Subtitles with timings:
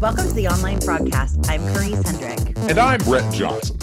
[0.00, 1.48] Welcome to the Online Fraudcast.
[1.48, 2.58] I'm Karisse Hendrick.
[2.68, 3.78] And I'm Brett Johnson.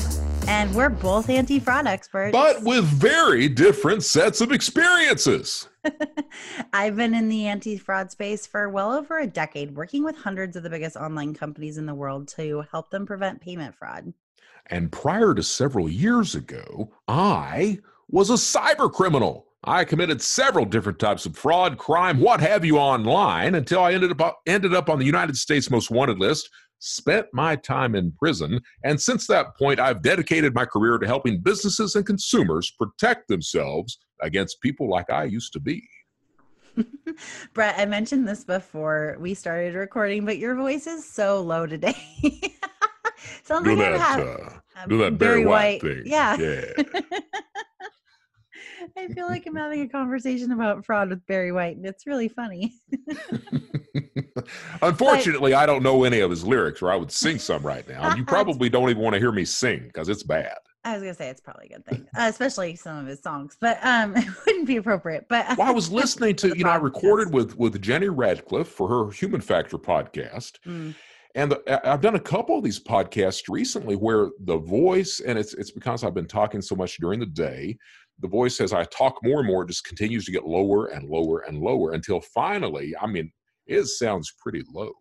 [0.50, 2.34] And we're both anti fraud experts.
[2.34, 5.70] But with very different sets of experiences.
[6.74, 10.56] I've been in the anti fraud space for well over a decade, working with hundreds
[10.56, 14.14] of the biggest online companies in the world to help them prevent payment fraud.
[14.68, 19.48] And prior to several years ago, I was a cyber criminal.
[19.64, 24.20] I committed several different types of fraud, crime, what have you online until I ended
[24.20, 28.60] up ended up on the United States most wanted list, spent my time in prison,
[28.84, 34.00] and since that point I've dedicated my career to helping businesses and consumers protect themselves
[34.22, 35.88] against people like I used to be.
[37.54, 41.96] Brett, I mentioned this before we started recording, but your voice is so low today.
[43.44, 46.04] Sounds do like that, have, uh, do that Barry, Barry White, White thing.
[46.06, 46.38] Yeah.
[46.38, 46.66] Yeah.
[48.98, 52.28] I feel like I'm having a conversation about fraud with Barry White, and it's really
[52.28, 52.74] funny.
[54.82, 57.88] Unfortunately, but, I don't know any of his lyrics, or I would sing some right
[57.88, 58.16] now.
[58.16, 60.58] You probably don't even want to hear me sing because it's bad.
[60.84, 63.56] I was gonna say it's probably a good thing, uh, especially some of his songs,
[63.60, 65.28] but um, it wouldn't be appropriate.
[65.30, 68.88] But well, I was listening to you know I recorded with with Jenny Radcliffe for
[68.88, 70.54] her Human Factor podcast.
[70.66, 70.96] Mm.
[71.34, 75.54] And the, I've done a couple of these podcasts recently where the voice, and it's
[75.54, 77.78] it's because I've been talking so much during the day
[78.22, 81.40] the voice as I talk more and more just continues to get lower and lower
[81.40, 83.32] and lower until finally, I mean,
[83.66, 84.92] it sounds pretty low.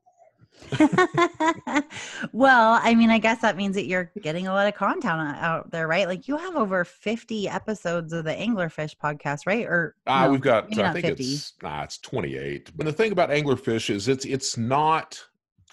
[2.32, 5.70] well, I mean, I guess that means that you're getting a lot of content out
[5.70, 6.06] there, right?
[6.06, 9.66] Like you have over 50 episodes of the Anglerfish podcast, right?
[9.66, 11.24] Or uh, no, we've got, I think 50.
[11.24, 12.72] it's, nah, it's 28.
[12.76, 15.22] But the thing about Anglerfish is it's, it's not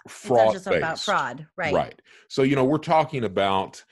[0.08, 0.40] fraud.
[0.40, 1.74] It's not just about fraud, right?
[1.74, 2.02] Right.
[2.28, 3.84] So, you know, we're talking about,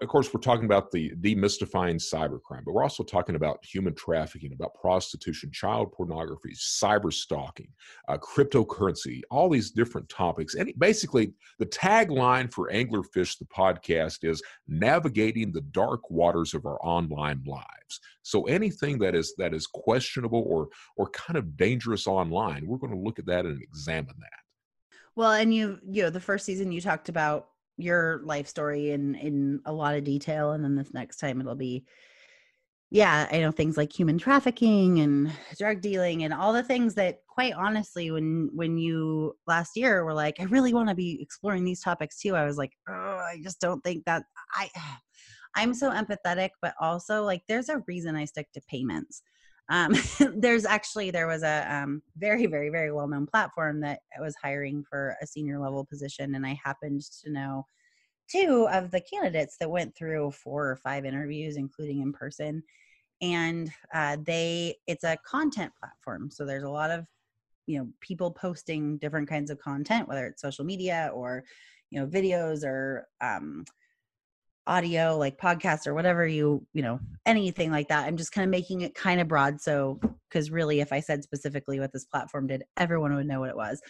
[0.00, 4.52] of course, we're talking about the demystifying cybercrime, but we're also talking about human trafficking,
[4.52, 7.68] about prostitution, child pornography, cyber stalking,
[8.08, 10.54] uh, cryptocurrency, all these different topics.
[10.54, 16.78] And basically, the tagline for Anglerfish, the podcast, is navigating the dark waters of our
[16.84, 18.00] online lives.
[18.22, 22.92] So anything that is that is questionable or or kind of dangerous online, we're going
[22.92, 24.98] to look at that and examine that.
[25.16, 29.14] Well, and you you know the first season you talked about your life story in
[29.14, 31.84] in a lot of detail and then this next time it'll be
[32.90, 37.20] yeah i know things like human trafficking and drug dealing and all the things that
[37.28, 41.64] quite honestly when when you last year were like i really want to be exploring
[41.64, 44.24] these topics too i was like oh i just don't think that
[44.54, 44.68] i
[45.54, 49.22] i'm so empathetic but also like there's a reason i stick to payments
[49.68, 49.94] um,
[50.36, 54.84] there's actually there was a um, very very very well known platform that was hiring
[54.88, 57.64] for a senior level position and i happened to know
[58.30, 62.62] two of the candidates that went through four or five interviews including in person
[63.20, 67.06] and uh, they it's a content platform so there's a lot of
[67.66, 71.44] you know people posting different kinds of content whether it's social media or
[71.90, 73.64] you know videos or um,
[74.68, 78.50] audio like podcasts or whatever you you know anything like that i'm just kind of
[78.50, 79.98] making it kind of broad so
[80.28, 83.56] because really if i said specifically what this platform did everyone would know what it
[83.56, 83.80] was.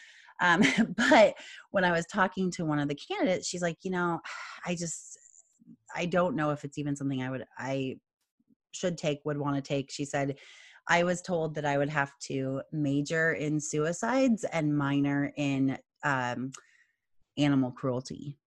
[0.40, 0.62] Um,
[1.10, 1.34] but
[1.72, 4.20] when i was talking to one of the candidates she's like you know
[4.64, 5.18] i just
[5.96, 7.96] i don't know if it's even something i would i
[8.70, 9.90] should take would want to take.
[9.90, 10.36] She said
[10.86, 16.52] i was told that i would have to major in suicides and minor in um,
[17.36, 18.38] animal cruelty.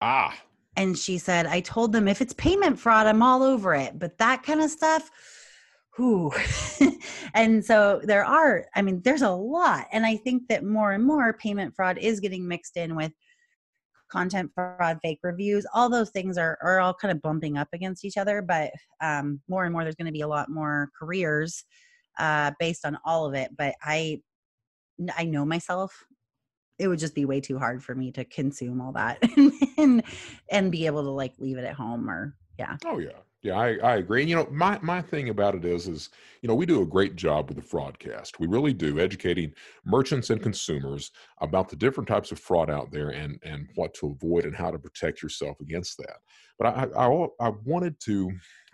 [0.00, 0.34] Ah
[0.76, 3.98] and she said, I told them if it's payment fraud, I'm all over it.
[3.98, 5.10] But that kind of stuff,
[5.94, 6.32] who
[7.34, 9.86] and so there are, I mean, there's a lot.
[9.92, 13.12] And I think that more and more payment fraud is getting mixed in with
[14.10, 15.66] content fraud, fake reviews.
[15.74, 18.40] All those things are, are all kind of bumping up against each other.
[18.40, 18.70] But
[19.02, 21.64] um, more and more, there's going to be a lot more careers
[22.18, 23.50] uh, based on all of it.
[23.56, 24.22] But I,
[25.16, 26.04] I know myself
[26.78, 29.18] it would just be way too hard for me to consume all that
[29.78, 30.02] and
[30.50, 32.76] and be able to like leave it at home or yeah.
[32.84, 33.18] Oh yeah.
[33.42, 34.20] Yeah, I, I agree.
[34.20, 36.10] And you know, my, my thing about it is, is,
[36.42, 38.38] you know, we do a great job with the fraudcast.
[38.38, 39.52] We really do educating
[39.84, 41.10] merchants and consumers
[41.40, 44.70] about the different types of fraud out there and, and what to avoid and how
[44.70, 46.18] to protect yourself against that.
[46.56, 48.30] But I, I, I wanted to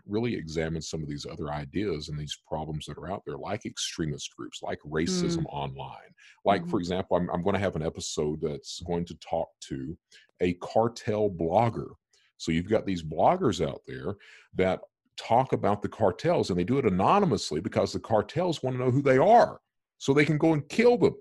[0.08, 3.66] really examine some of these other ideas and these problems that are out there, like
[3.66, 5.52] extremist groups, like racism mm.
[5.52, 6.14] online.
[6.44, 6.70] Like, mm.
[6.70, 9.96] for example, I'm, I'm going to have an episode that's going to talk to
[10.40, 11.90] a cartel blogger.
[12.38, 14.14] So you've got these bloggers out there
[14.54, 14.80] that
[15.16, 18.90] talk about the cartels and they do it anonymously because the cartels want to know
[18.90, 19.60] who they are
[19.98, 21.14] so they can go and kill them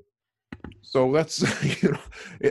[0.82, 1.42] So that's
[1.84, 2.00] you know,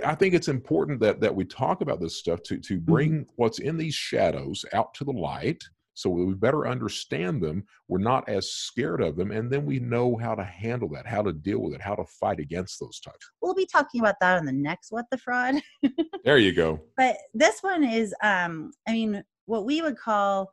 [0.05, 2.93] I think it's important that that we talk about this stuff to to Mm-hmm.
[2.93, 5.63] bring what's in these shadows out to the light,
[5.97, 7.65] so we better understand them.
[7.89, 11.23] We're not as scared of them, and then we know how to handle that, how
[11.23, 13.31] to deal with it, how to fight against those types.
[13.41, 15.55] We'll be talking about that in the next What the Fraud.
[16.25, 16.81] There you go.
[16.97, 20.53] but this one is um i mean what we would call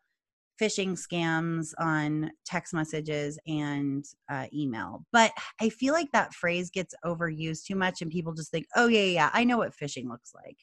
[0.61, 6.93] phishing scams on text messages and uh, email but i feel like that phrase gets
[7.03, 10.07] overused too much and people just think oh yeah yeah, yeah i know what phishing
[10.07, 10.57] looks like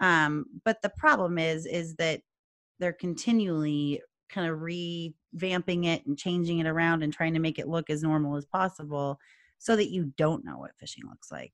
[0.00, 2.22] um but the problem is is that
[2.80, 7.68] they're continually kind of revamping it and changing it around and trying to make it
[7.68, 9.18] look as normal as possible
[9.58, 11.52] so that you don't know what phishing looks like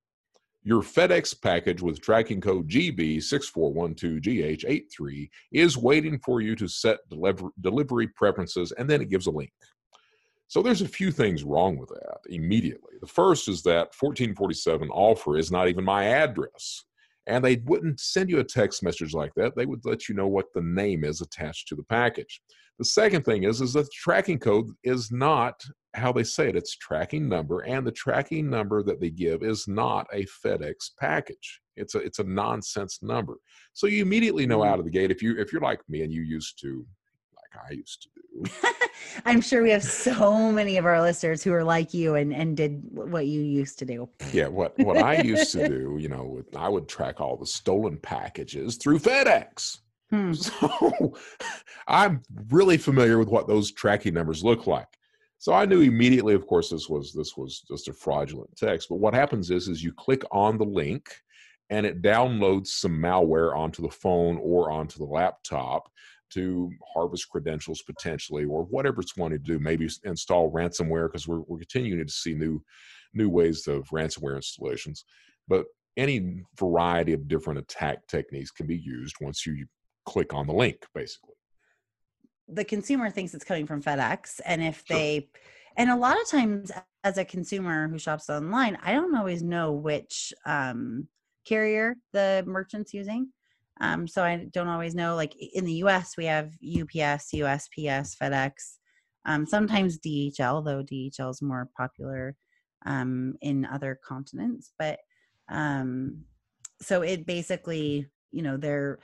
[0.62, 8.10] Your FedEx package with tracking code GB6412GH83 is waiting for you to set deliver, delivery
[8.10, 9.54] preferences, and then it gives a link.
[10.50, 12.96] So there's a few things wrong with that immediately.
[13.00, 16.84] The first is that 1447 Alford is not even my address
[17.28, 19.56] and they wouldn't send you a text message like that.
[19.56, 22.42] They would let you know what the name is attached to the package.
[22.80, 25.62] The second thing is is that the tracking code is not
[25.94, 26.56] how they say it.
[26.56, 31.62] It's tracking number and the tracking number that they give is not a fedex package.
[31.76, 33.38] It's a it's a nonsense number.
[33.74, 34.70] So you immediately know hmm.
[34.70, 36.86] out of the gate if you if you're like me and you used to
[37.36, 38.23] like i used to do
[39.26, 42.58] I'm sure we have so many of our listeners who are like you and, and
[42.58, 44.10] did what you used to do.
[44.32, 47.98] yeah what what i used to do you know i would track all the stolen
[47.98, 49.80] packages through fedex
[50.14, 50.34] Hmm.
[50.44, 51.16] So
[51.88, 54.88] I'm really familiar with what those tracking numbers look like.
[55.40, 58.90] So I knew immediately, of course, this was this was just a fraudulent text.
[58.90, 61.10] But what happens is is you click on the link
[61.72, 65.92] and it downloads some malware onto the phone or onto the laptop
[66.34, 69.60] to harvest credentials potentially or whatever it's wanting to do.
[69.60, 72.62] Maybe install ransomware because we're, we're continuing to see new
[73.14, 75.06] new ways of ransomware installations.
[75.48, 75.66] But
[75.98, 79.66] any variety of different attack techniques can be used once you
[80.06, 81.36] click on the link, basically.
[82.48, 84.42] The consumer thinks it's coming from FedEx.
[84.46, 84.98] And if Sure.
[84.98, 85.30] they,
[85.78, 86.72] and a lot of times
[87.04, 91.08] as a consumer who shops online, I don't always know which um,
[91.46, 93.32] carrier the merchant's using.
[93.82, 95.16] Um, so I don't always know.
[95.16, 98.52] Like in the US, we have UPS, USPS, FedEx,
[99.26, 102.36] um, sometimes DHL, though DHL is more popular
[102.86, 104.74] um, in other continents.
[104.78, 105.00] But
[105.50, 106.24] um,
[106.82, 109.00] so it basically, you know, they're,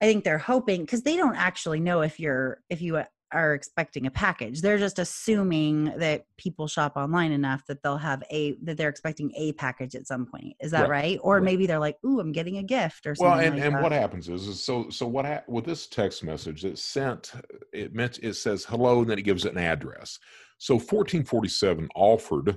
[0.00, 3.02] I think they're hoping because they don't actually know if you're, if you
[3.34, 4.62] are expecting a package.
[4.62, 9.32] They're just assuming that people shop online enough that they'll have a, that they're expecting
[9.36, 10.54] a package at some point.
[10.60, 10.90] Is that Right.
[10.90, 11.18] right?
[11.22, 11.44] Or Right.
[11.44, 13.30] maybe they're like, ooh, I'm getting a gift or something.
[13.30, 13.82] Well, and, like and that.
[13.82, 17.32] what happens is, is so so what hap- with this text message it sent
[17.72, 20.18] it meant it says hello and then it gives it an address.
[20.58, 22.56] So 1447 Alford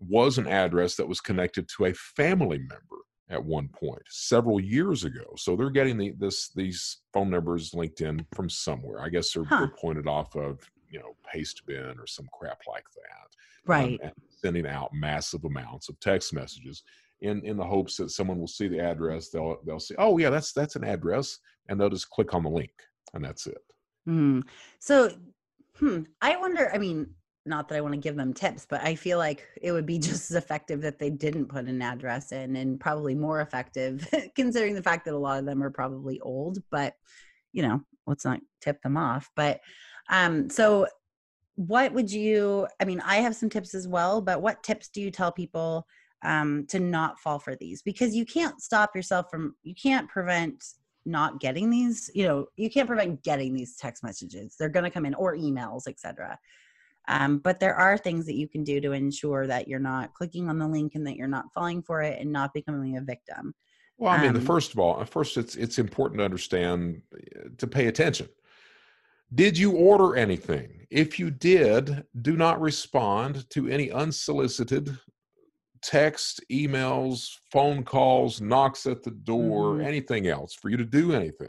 [0.00, 5.04] was an address that was connected to a family member at one point several years
[5.04, 5.24] ago.
[5.36, 9.00] So they're getting the, this these phone numbers linked in from somewhere.
[9.00, 9.56] I guess they're, Huh.
[9.60, 10.60] they're pointed off of
[10.90, 13.72] you know Pastebin or some crap like that.
[13.74, 14.00] um, right.
[14.02, 16.82] and sending out massive amounts of text messages
[17.22, 20.28] in in the hopes that someone will see the address they'll they'll say oh yeah
[20.28, 22.72] that's that's an address and they'll just click on the link
[23.14, 23.62] and that's it
[24.08, 24.42] Mm.
[24.80, 25.12] So,
[25.76, 26.68] hmm, I wonder.
[26.74, 29.72] I mean, not that I want to give them tips, but I feel like it
[29.72, 33.40] would be just as effective that they didn't put an address in, and probably more
[33.40, 36.58] effective considering the fact that a lot of them are probably old.
[36.70, 36.94] But
[37.52, 39.30] you know, let's not tip them off.
[39.36, 39.60] But
[40.08, 40.86] Um, so
[41.56, 45.00] what would you i mean i have some tips as well but what tips do
[45.00, 45.86] you tell people
[46.24, 50.64] um, to not fall for these because you can't stop yourself from you can't prevent
[51.04, 54.90] not getting these you know you can't prevent getting these text messages they're going to
[54.90, 56.38] come in or emails etc
[57.08, 60.48] um, but there are things that you can do to ensure that you're not clicking
[60.48, 63.54] on the link and that you're not falling for it and not becoming a victim.
[63.98, 67.66] Well i mean Um, first of all first it's it's important to understand uh, to
[67.66, 68.28] pay attention.
[69.34, 70.86] Did you order anything?
[70.90, 74.96] If you did do not respond to any unsolicited
[75.82, 79.84] text emails phone calls knocks at the door Mhm.
[79.84, 81.48] anything else for you to do anything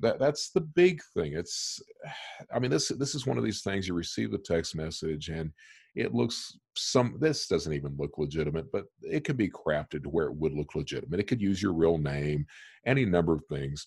[0.00, 1.34] that that's the big thing.
[1.34, 1.80] It's
[2.54, 5.50] i mean this this is one of these things you receive the text message and
[5.94, 10.26] it looks some this doesn't even look legitimate but it could be crafted to where
[10.26, 11.20] it would look legitimate.
[11.20, 12.46] It could use your real name
[12.84, 13.86] any number of things.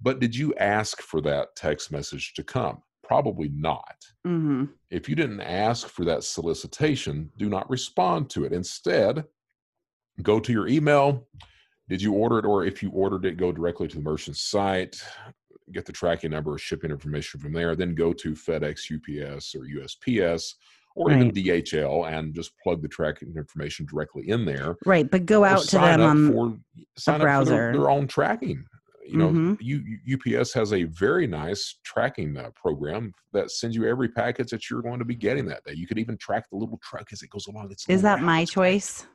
[0.00, 2.82] But did you ask for that text message to come?
[3.02, 3.96] Probably not.
[4.24, 8.52] Hmm if you didn't ask for that solicitation, do not respond to it.
[8.52, 9.24] Instead,
[10.22, 11.26] go to your email.
[11.88, 12.44] Did you order it?
[12.44, 15.02] Or if you ordered it, go directly to the merchant's site,
[15.72, 17.74] get the tracking number or shipping information from there.
[17.76, 20.54] Then go to FedEx, UPS, or USPS,
[20.96, 24.76] or even DHL and just plug the tracking information directly in there.
[24.84, 26.58] right but go out to them on for
[26.96, 27.50] sign browser.
[27.52, 28.64] their, their own tracking.
[29.06, 29.56] You know, Mhm.
[29.60, 29.98] U,
[30.36, 34.82] UPS has a very nice tracking uh, program that sends you every package that you're
[34.82, 35.72] going to be getting that day.
[35.74, 37.70] You could even track the little truck as it goes along.
[37.70, 39.06] It's is that my choice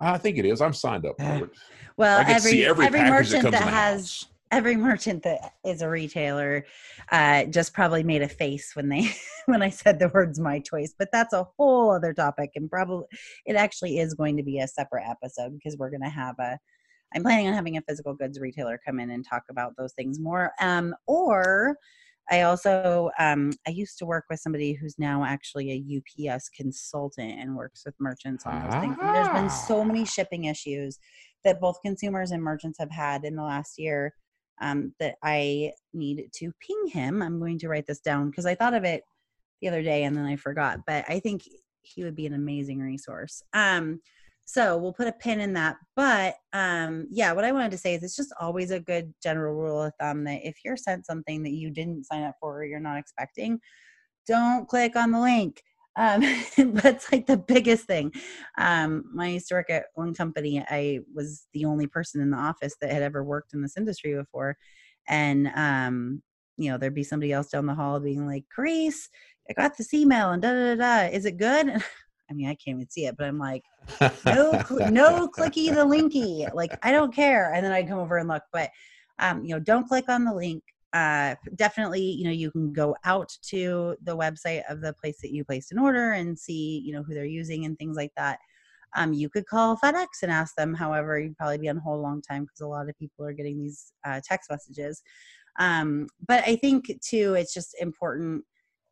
[0.00, 0.62] I think it is.
[0.62, 1.38] I'm signed up Eh.
[1.38, 1.50] for it.
[1.98, 3.70] well every see every, every merchant that, has
[4.00, 4.26] house.
[4.50, 6.64] Every merchant that is a retailer
[7.10, 9.10] uh, just probably made a face when they
[9.46, 13.06] when I said the words "my choice," but that's a whole other topic, and probably
[13.46, 16.58] it actually is going to be a separate episode because we're going to have a.
[17.14, 20.20] I'm planning on having a physical goods retailer come in and talk about those things
[20.20, 20.52] more.
[20.60, 21.76] Um, or
[22.30, 27.32] I also um, I used to work with somebody who's now actually a UPS consultant
[27.40, 28.96] and works with merchants on those things.
[29.00, 30.04] And there's been so many Ah.
[30.04, 30.98] shipping issues
[31.42, 34.14] that both consumers and merchants have had in the last year
[34.60, 37.22] um, that I need to ping him.
[37.22, 39.02] I'm going to write this down because I thought of it
[39.60, 40.80] the other day and then I forgot.
[40.86, 41.42] But I think
[41.82, 43.42] he would be an amazing resource.
[43.52, 44.00] Um,
[44.44, 45.76] so we'll put a pin in that.
[45.94, 49.54] But um, yeah, what I wanted to say is it's just always a good general
[49.54, 52.64] rule of thumb that if you're sent something that you didn't sign up for or
[52.64, 53.60] you're not expecting,
[54.26, 55.62] don't click on the link.
[56.00, 56.22] Um,
[56.74, 58.12] that's like the biggest thing.
[58.56, 62.30] Um, when I used to work at one company, I was the only person in
[62.30, 64.56] the office that had ever worked in this industry before.
[65.08, 66.22] And, um,
[66.56, 69.08] you know, there'd be somebody else down the hall being like, Karisse,
[69.50, 71.14] I got this email and da da da da.
[71.14, 71.68] Is it good?
[72.30, 73.64] I mean, I can't even see it, but I'm like,
[74.24, 76.48] no, cl- no clicky the linky.
[76.54, 77.52] Like, I don't care.
[77.52, 78.70] And then I'd come over and look, but,
[79.18, 80.62] um, you know, don't click on the link.
[80.92, 85.32] Uh, definitely, you know, you can go out to the website of the place that
[85.32, 88.38] you placed an order and see, you know, who they're using and things like that.
[88.96, 90.74] Um, you could call FedEx and ask them.
[90.74, 93.32] However, you'd probably be on hold a long time because a lot of people are
[93.32, 95.02] getting these uh, text messages.
[95.60, 98.44] Um, but I think too, it's just important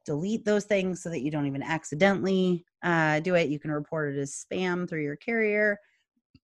[0.08, 3.50] delete those things so that you don't even accidentally uh, do it.
[3.50, 5.78] You can report it as spam through your carrier.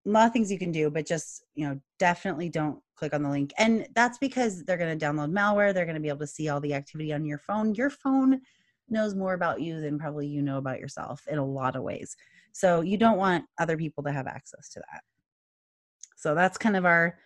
[0.07, 3.23] A lot of things you can do, but just you know, definitely don't click on
[3.23, 3.53] the link.
[3.59, 5.75] And that's because they're going to download malware.
[5.75, 7.75] They're going to be able to see all the activity on your phone.
[7.75, 8.41] Your phone
[8.89, 12.17] knows more about you than probably you know about yourself in a lot of ways.
[12.53, 15.03] So you don't want other people to have access to that.
[16.17, 17.19] So that's kind of our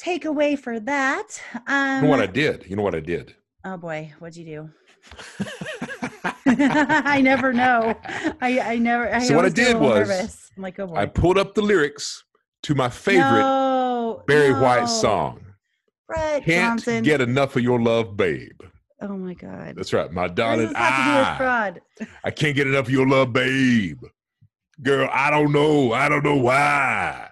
[0.00, 1.40] takeaway for that.
[1.66, 2.66] Um, you know what I did?
[2.66, 3.34] You know what I did?
[3.64, 4.70] oh boy, what'd you do?
[6.46, 7.94] I never know.
[8.40, 9.12] I I never.
[9.14, 10.50] I So what I always get a did was, nervous.
[10.56, 10.96] I'm like, oh boy.
[10.96, 12.24] I pulled up the lyrics
[12.64, 13.71] to my favorite no,
[14.26, 14.62] Barry no.
[14.62, 15.40] White song.
[16.08, 17.02] Brett Can't Johnson.
[17.04, 18.60] get enough of your love, babe.
[19.00, 19.74] oh my god.
[19.76, 20.72] That's right, my darling.
[20.74, 21.80] this have to do with I.
[22.24, 24.02] I can't get enough of your love, babe.
[24.82, 25.92] Girl, I don't know.
[25.92, 27.28] I don't know why.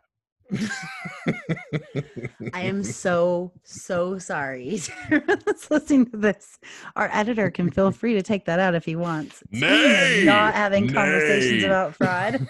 [2.55, 4.81] I am so so sorry.
[5.11, 6.59] Let's listen to this.
[6.97, 9.43] Our editor can feel free to take that out if he wants.
[9.51, 12.47] Nay, not having conversations about fraud.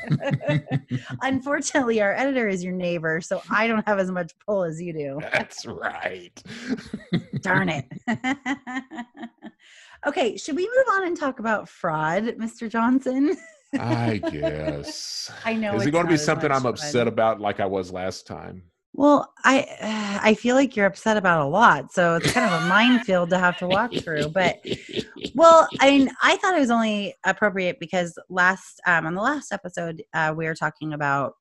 [1.23, 4.93] Unfortunately, our editor is your neighbor, so I don't have as much pull as you
[4.93, 5.21] do.
[5.33, 6.43] That's right.
[7.41, 7.85] Darn it.
[10.07, 12.71] okay, should we move on and talk about fraud, Mr.
[12.71, 13.37] Johnson?
[13.79, 15.31] I guess.
[15.45, 17.09] I know Is it going to be something I'm upset fun.
[17.09, 18.65] about like I was last time?
[18.93, 22.69] Well, I I feel like you're upset about a lot, so it's kind of a
[22.69, 24.29] minefield to have to walk through.
[24.31, 24.59] But
[25.35, 29.53] well, I mean, I thought it was only appropriate because last um, on the last
[29.53, 31.35] episode uh, we were talking about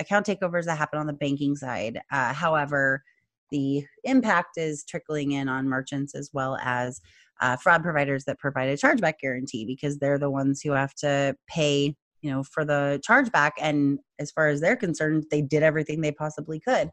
[0.00, 2.00] account takeovers that happen on the banking side.
[2.10, 3.04] Uh, however,
[3.50, 7.00] the impact is trickling in on merchants as well as
[7.40, 11.36] uh, fraud providers that provide a chargeback guarantee because they're the ones who have to
[11.48, 16.00] pay you know for the chargeback and as far as they're concerned they did everything
[16.00, 16.90] they possibly could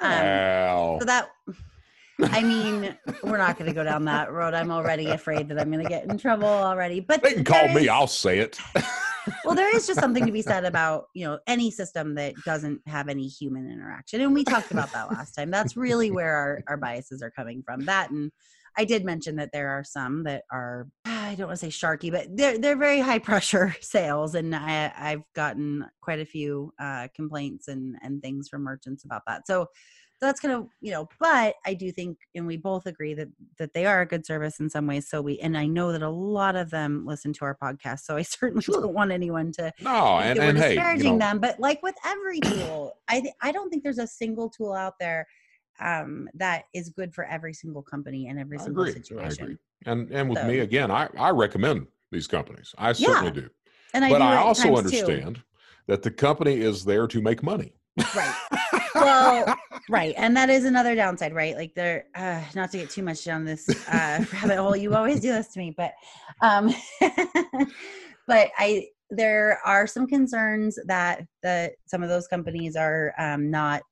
[0.00, 0.96] um, wow.
[1.00, 1.28] so that
[2.20, 4.52] I mean, we're not going to go down that road.
[4.52, 6.98] I'm already afraid that I'm going to get in trouble already.
[7.00, 7.88] But they can call me.
[7.88, 8.58] I'll say it.
[9.44, 12.80] well, there is just something to be said about you know any system that doesn't
[12.88, 15.50] have any human interaction, and we talked about that last time.
[15.50, 17.84] That's really where our our biases are coming from.
[17.84, 18.32] That and
[18.76, 22.10] I did mention that there are some that are I don't want to say sharky,
[22.10, 27.08] but they're they're very high pressure sales, and I I've gotten quite a few uh,
[27.14, 29.46] complaints and and things from merchants about that.
[29.46, 29.68] So
[30.20, 33.72] that's kind of you know but i do think and we both agree that that
[33.72, 36.08] they are a good service in some ways so we and i know that a
[36.08, 38.80] lot of them listen to our podcast so i certainly sure.
[38.80, 41.18] don't want anyone to no and, and hey disparaging you know.
[41.18, 44.72] them but like with every tool i th- i don't think there's a single tool
[44.72, 45.26] out there
[45.80, 48.92] um, that is good for every single company and every single agree.
[48.92, 49.56] situation I agree.
[49.86, 53.48] and and with so, me again i i recommend these companies i certainly do
[53.94, 55.42] and I but i also understand too.
[55.86, 57.74] that the company is there to make money
[58.14, 58.34] right
[58.94, 59.56] well
[59.88, 63.24] right and that is another downside right like there uh not to get too much
[63.24, 65.92] down this uh rabbit hole you always do this to me but
[66.42, 66.72] um
[68.26, 73.82] but i there are some concerns that the some of those companies are um not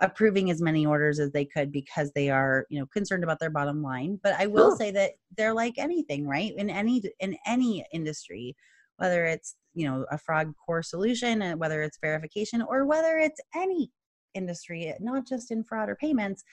[0.00, 3.50] approving as many orders as they could because they are you know concerned about their
[3.50, 4.76] bottom line but i will sure.
[4.76, 8.54] say that they're like anything right in any in any industry
[8.98, 13.40] whether it's you know a fraud core solution and whether it's verification or whether it's
[13.54, 13.90] any
[14.36, 16.44] industry, not just in fraud or payments,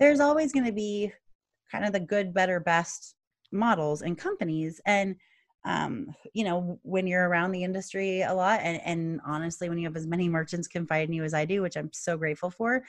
[0.00, 1.12] there's always going to be
[1.70, 3.14] kind of the good, better, best
[3.52, 4.80] models and companies.
[4.86, 5.16] And
[5.64, 9.86] um, you know, when you're around the industry a lot, and, and honestly, when you
[9.86, 12.82] have as many merchants confide in you as I do, which I'm so grateful for,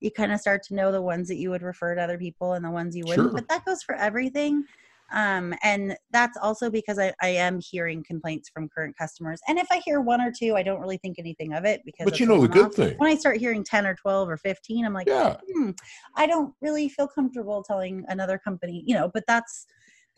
[0.00, 2.52] you kind of start to know the ones that you would refer to other people
[2.52, 3.28] and the ones you wouldn't.
[3.28, 3.34] Sure.
[3.34, 4.64] But that goes for everything
[5.10, 9.66] um, and that's also because I, I am hearing complaints from current customers and if
[9.70, 12.26] i hear one or two i don't really think anything of it because but you
[12.26, 15.08] know the good thing when i start hearing 10 or 12 or 15 i'm like
[15.08, 15.36] yeah.
[15.54, 15.70] Hmm,
[16.14, 19.66] i don't really feel comfortable telling another company you know but that's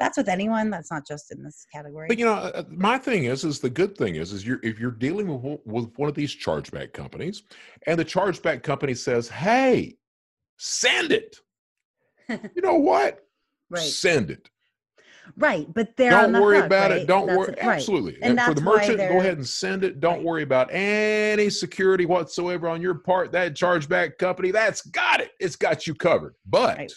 [0.01, 2.99] that's with anyone that's not just in this category but you know uh, uh, my
[2.99, 6.09] thing is is the good thing is is you're if you're dealing with, with one
[6.09, 7.45] of these chargeback companies
[7.87, 9.95] and the chargeback company says hey
[10.57, 11.37] send it
[12.29, 13.21] you know what
[13.71, 14.51] right send it
[15.37, 17.03] Right, but they're don't worry hook, about right?
[17.03, 17.07] it.
[17.07, 17.55] Don't that's worry.
[17.63, 17.77] Right.
[17.77, 18.15] Absolutely.
[18.23, 20.01] And, and for the merchant, go ahead and send it.
[20.01, 20.25] Don't right.
[20.25, 23.33] worry about any security whatsoever on your part.
[23.33, 25.31] That chargeback company, that's got it.
[25.39, 26.35] It's got you covered.
[26.47, 26.93] But.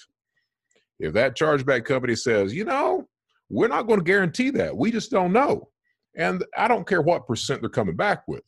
[0.99, 3.08] If that chargeback company says, you know,
[3.49, 4.75] we're not going to guarantee that.
[4.75, 5.69] We just don't know.
[6.15, 8.43] And I don't care what percent they're coming back with.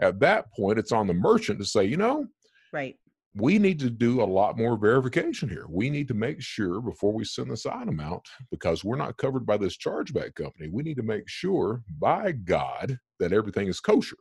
[0.00, 2.26] At that point, it's on the merchant to say, you know,
[2.72, 2.96] right
[3.34, 5.66] we need to do a lot more verification here.
[5.68, 9.46] We need to make sure before we send this item out, because we're not covered
[9.46, 14.16] by this chargeback company, we need to make sure, by God, that everything is kosher.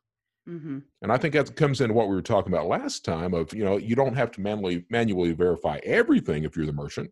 [0.47, 0.79] Mm-hmm.
[1.01, 3.63] And I think that comes into what we were talking about last time of, you
[3.63, 7.11] know, you don't have to manually manually verify everything if you're the merchant,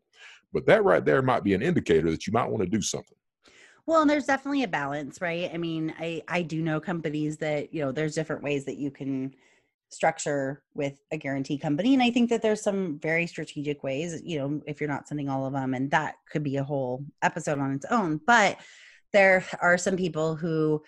[0.53, 3.17] but that right there might be an indicator that you might want to do something.
[3.85, 5.49] Well, and there's definitely a balance, right?
[5.53, 8.91] I mean, I I do know companies that, you know, there's different ways that you
[8.91, 9.33] can
[9.89, 14.37] structure with a guarantee company and i think that there's some very strategic ways you
[14.37, 17.57] know if you're not sending all of them and that could be a whole episode
[17.57, 18.57] on its own but
[19.13, 20.81] there are some people who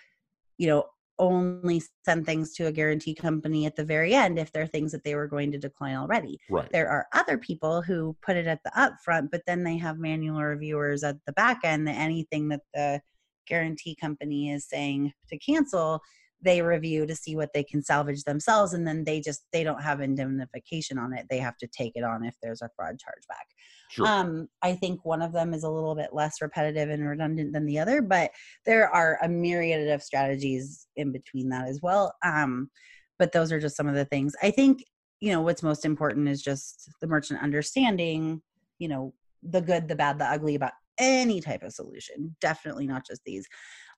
[0.58, 0.84] you know
[1.20, 5.04] only send things to a guarantee company at the very end if they're things that
[5.04, 6.38] they were going to decline already.
[6.48, 6.70] Right.
[6.72, 10.42] There are other people who put it at the upfront, but then they have manual
[10.42, 13.00] reviewers at the back end that anything that the
[13.46, 16.00] guarantee company is saying to cancel
[16.42, 19.82] they review to see what they can salvage themselves and then they just they don't
[19.82, 23.46] have indemnification on it they have to take it on if there's a fraud chargeback
[23.90, 24.06] sure.
[24.06, 27.66] um i think one of them is a little bit less repetitive and redundant than
[27.66, 28.30] the other but
[28.64, 32.70] there are a myriad of strategies in between that as well um
[33.18, 34.84] but those are just some of the things i think
[35.20, 38.40] you know what's most important is just the merchant understanding
[38.78, 43.06] you know the good the bad the ugly about any type of solution definitely not
[43.06, 43.46] just these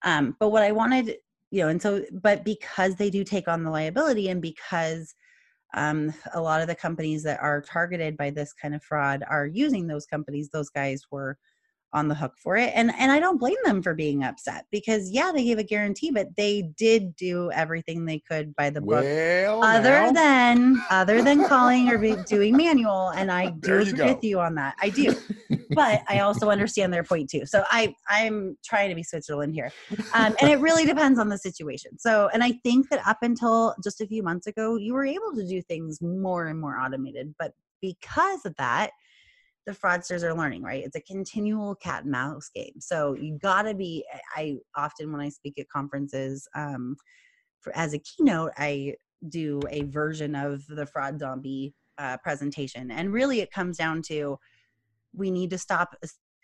[0.05, 1.16] um, but what i wanted
[1.50, 5.14] you know and so but because they do take on the liability and because
[5.74, 9.46] um, a lot of the companies that are targeted by this kind of fraud are
[9.46, 10.48] using those companies.
[10.48, 11.38] Those guys were
[11.92, 15.11] on the hook for it and and i don't blame them for being upset because
[15.11, 19.05] yeah they gave a guarantee but they did do everything they could by the book
[19.05, 20.12] well, other now.
[20.12, 24.74] than other than calling or doing manual and i do agree with you on that.
[24.81, 25.14] I do.
[25.70, 27.46] But i also understand their point too.
[27.46, 29.70] So i i'm trying to be switzerland here.
[30.14, 31.98] Um, and it really depends on the situation.
[31.98, 35.35] So and i think that up until just a few months ago you were able
[35.35, 38.90] to do things more and more automated but because of that
[39.66, 40.85] the fraudsters are learning, right?
[40.85, 42.75] It's a continual cat and mouse game.
[42.81, 44.05] So you got to be.
[44.35, 46.96] I often, when I speak at conferences, um,
[47.61, 48.94] for, as a keynote, I
[49.29, 54.38] do a version of the fraud zombie uh, presentation, and really, it comes down to
[55.14, 55.94] we need to stop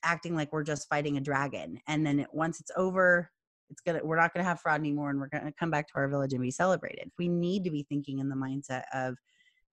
[0.05, 3.31] acting like we're just fighting a dragon, and then it, once it's over,
[3.69, 6.09] it's gonna we're not gonna have fraud anymore, and we're gonna come back to our
[6.09, 7.11] village and be celebrated.
[7.19, 9.17] We need to be thinking in the mindset of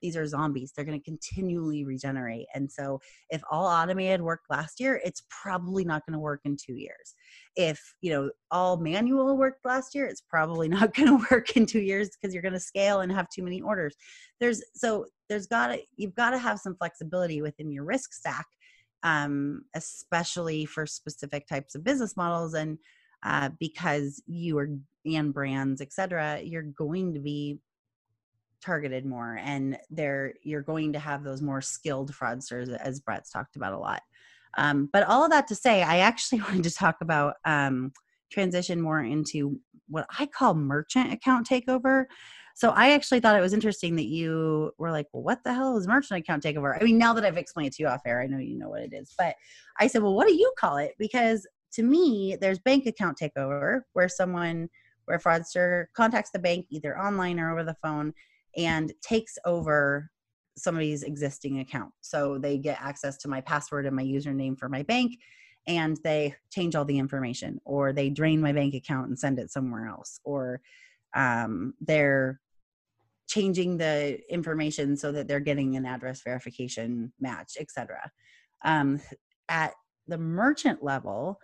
[0.05, 0.71] these are zombies.
[0.71, 2.45] They're going to continually regenerate.
[2.53, 6.55] And so, if all automated worked last year, it's probably not going to work in
[6.55, 7.15] two years.
[7.55, 11.65] If, you know, all manual worked last year, it's probably not going to work in
[11.65, 13.95] two years because you're going to scale and have too many orders.
[14.39, 18.45] There's so, there's got to, you've got to have some flexibility within your risk stack,
[19.01, 22.53] um, especially for specific types of business models.
[22.53, 22.77] And,
[23.23, 24.69] uh, because you are
[25.07, 27.59] and brands, et cetera, you're going to be
[28.65, 33.55] targeted more and there you're going to have those more skilled fraudsters as brett's talked
[33.55, 34.01] about a lot.
[34.57, 37.91] Um, but all of that to say i actually wanted to talk about um,
[38.31, 42.05] transition more into what i call merchant account takeover.
[42.55, 45.77] So i actually thought it was interesting that you were like well what the hell
[45.77, 46.75] is merchant account takeover?
[46.79, 48.69] I mean now that i've explained it to you off air i know you know
[48.69, 49.35] what it is but
[49.79, 50.93] i said well what do you call it?
[50.97, 54.69] Because to me there's bank account takeover where someone
[55.05, 58.13] where fraudster contacts the bank either online or over the phone
[58.57, 60.09] and takes over
[60.57, 61.91] somebody's existing account.
[62.01, 65.17] So they get access to my password and my username for my bank
[65.67, 69.51] and they change all the information or they drain my bank account and send it
[69.51, 70.61] somewhere else or
[71.15, 72.39] um, they're
[73.27, 78.11] changing the information so that they're getting an address verification match etc
[78.63, 79.01] um,
[79.49, 79.73] at
[80.07, 81.39] the merchant level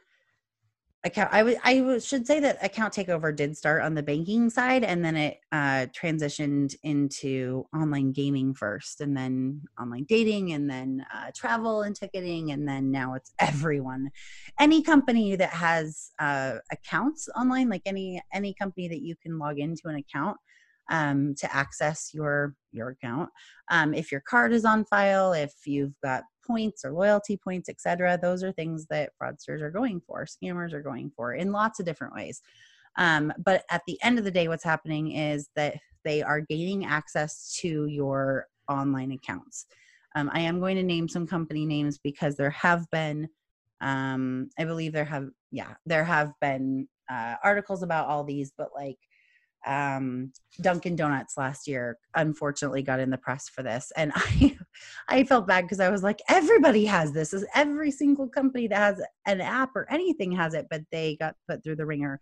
[1.03, 5.15] account I, should say that account takeover did start on the banking side and then
[5.15, 11.81] it uh, transitioned into online gaming first and then online dating and then uh, travel
[11.81, 14.11] and ticketing and then now it's everyone.
[14.59, 19.57] Any company that has uh, accounts online like any any company that you can log
[19.57, 20.37] into an account
[20.91, 23.29] um, to access your your account.
[23.69, 28.17] Um, if your card is on file, if you've got points or loyalty points, etc.,
[28.21, 31.85] those are things that fraudsters are going for, scammers are going for in lots of
[31.85, 32.41] different ways.
[32.97, 36.85] Um, but at the end of the day, what's happening is that they are gaining
[36.85, 39.65] access to your online accounts.
[40.15, 43.29] Um, I am going to name some company names because there have been,
[43.79, 48.69] um, I believe there have, yeah, there have been uh, articles about all these, but
[48.75, 48.97] like
[49.65, 54.57] um, Dunkin' Donuts last year unfortunately got in the press for this, and I
[55.07, 57.33] I felt bad because I was like, everybody has this.
[57.33, 61.35] Is Every single company that has an app or anything has it, but they got
[61.47, 62.19] put through the ringer.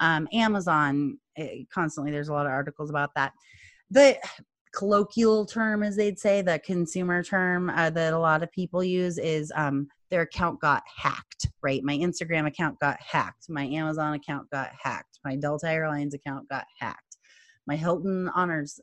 [0.00, 2.12] Um, Amazon eh, constantly.
[2.12, 3.32] There's a lot of articles about that.
[3.90, 4.18] The
[4.74, 9.18] colloquial term, as they'd say, the consumer term uh, that a lot of people use
[9.18, 11.82] is um, their account got hacked, right?
[11.82, 13.46] My Instagram account got hacked.
[13.48, 15.18] My Amazon account got hacked.
[15.24, 17.16] My Delta Airlines account got hacked.
[17.66, 18.78] My Hilton Honors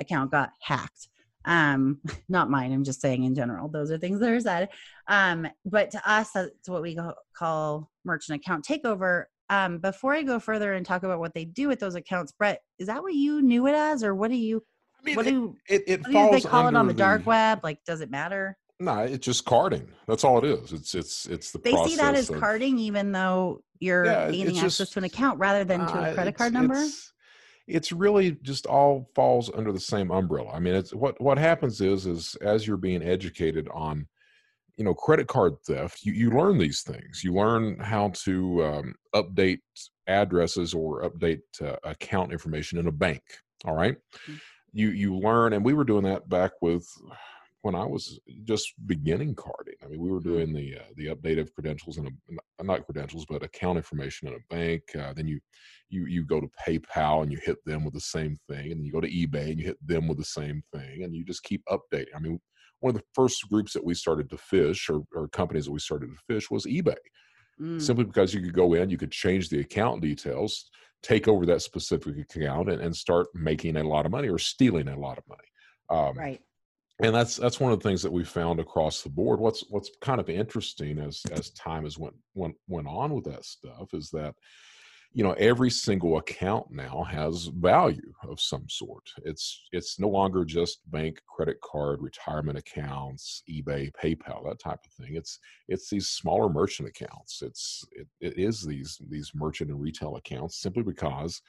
[0.00, 1.08] account got hacked.
[1.44, 3.68] Um, not mine, I'm just saying in general.
[3.68, 4.68] Those are things that are said.
[5.06, 6.98] Um, but to us, that's what we
[7.38, 9.26] call merchant account takeover.
[9.48, 12.60] Um, before I go further and talk about what they do with those accounts, Brett,
[12.80, 14.64] is that what you knew it as, or what do you
[15.00, 17.24] I mean, what do it, it, what do they call it on the, the dark
[17.24, 17.60] web?
[17.62, 18.58] Like, does it matter?
[18.78, 19.88] No, it's just carding.
[20.06, 20.72] That's all it is.
[20.72, 21.58] It's it's it's the.
[21.58, 25.04] They see that as of, carding, even though you're yeah, gaining access just, to an
[25.04, 26.76] account rather than to a credit card number.
[26.76, 27.12] It's,
[27.66, 30.50] it's really just all falls under the same umbrella.
[30.52, 34.06] I mean, it's what what happens is is as you're being educated on,
[34.76, 37.24] you know, credit card theft, you you learn these things.
[37.24, 39.60] You learn how to um, update
[40.06, 43.22] addresses or update uh, account information in a bank.
[43.64, 43.96] All right?
[44.28, 44.36] mm-hmm
[44.76, 46.86] you you learn, and we were doing that back with
[47.66, 49.74] when I was just beginning carding.
[49.84, 50.28] I mean, we were mm-hmm.
[50.28, 52.08] doing the uh, the update of credentials and
[52.62, 54.82] not credentials, but account information in a bank.
[54.98, 55.40] Uh, then you
[55.88, 58.92] you you go to PayPal and you hit them with the same thing, and you
[58.92, 61.62] go to eBay and you hit them with the same thing, and you just keep
[61.68, 62.14] updating.
[62.14, 62.40] I mean,
[62.80, 65.80] one of the first groups that we started to phish, or, or companies that we
[65.80, 66.94] started to phish, was eBay.
[67.60, 67.82] Mm.
[67.82, 70.70] Simply because you could go in, you could change the account details
[71.02, 74.88] take over that specific account and, and start making a lot of money or stealing
[74.88, 75.40] a lot of money.
[75.88, 76.40] Um, right.
[77.02, 79.38] And that's that's one of the things that we found across the board.
[79.38, 83.44] What's what's kind of interesting as as time has went went went on with that
[83.44, 84.34] stuff is that
[85.12, 89.10] you know every single account now has value of some sort.
[89.24, 94.92] It's it's no longer just bank credit card retirement accounts ebay paypal that type of
[94.92, 95.16] thing.
[95.16, 97.42] It's it's these smaller merchant accounts.
[97.42, 101.42] It's it, it is these these merchant and retail accounts simply because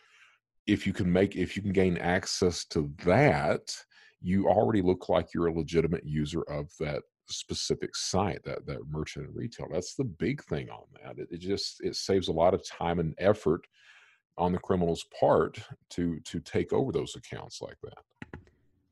[0.66, 3.74] if you can make if you can gain access to that
[4.22, 9.28] you already look like you're a legitimate user of that specific site that that merchant
[9.28, 9.68] and retail.
[9.72, 11.20] That's the big thing on that.
[11.20, 13.68] It, it just it saves a lot of time and effort
[14.38, 15.60] on the criminal's part
[15.92, 18.42] to to take over those accounts like that.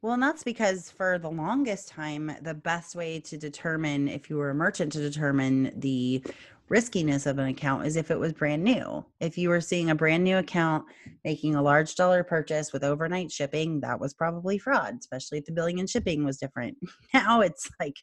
[0.01, 4.37] Well, and that's because for the longest time, the best way to determine if you
[4.37, 6.23] were a merchant to determine the
[6.69, 9.05] riskiness of an account is if it was brand new.
[9.19, 10.85] If you were seeing a brand new account
[11.23, 15.51] making a large dollar purchase with overnight shipping, that was probably fraud, especially if the
[15.51, 16.77] billing and shipping was different.
[17.13, 17.95] Now it's like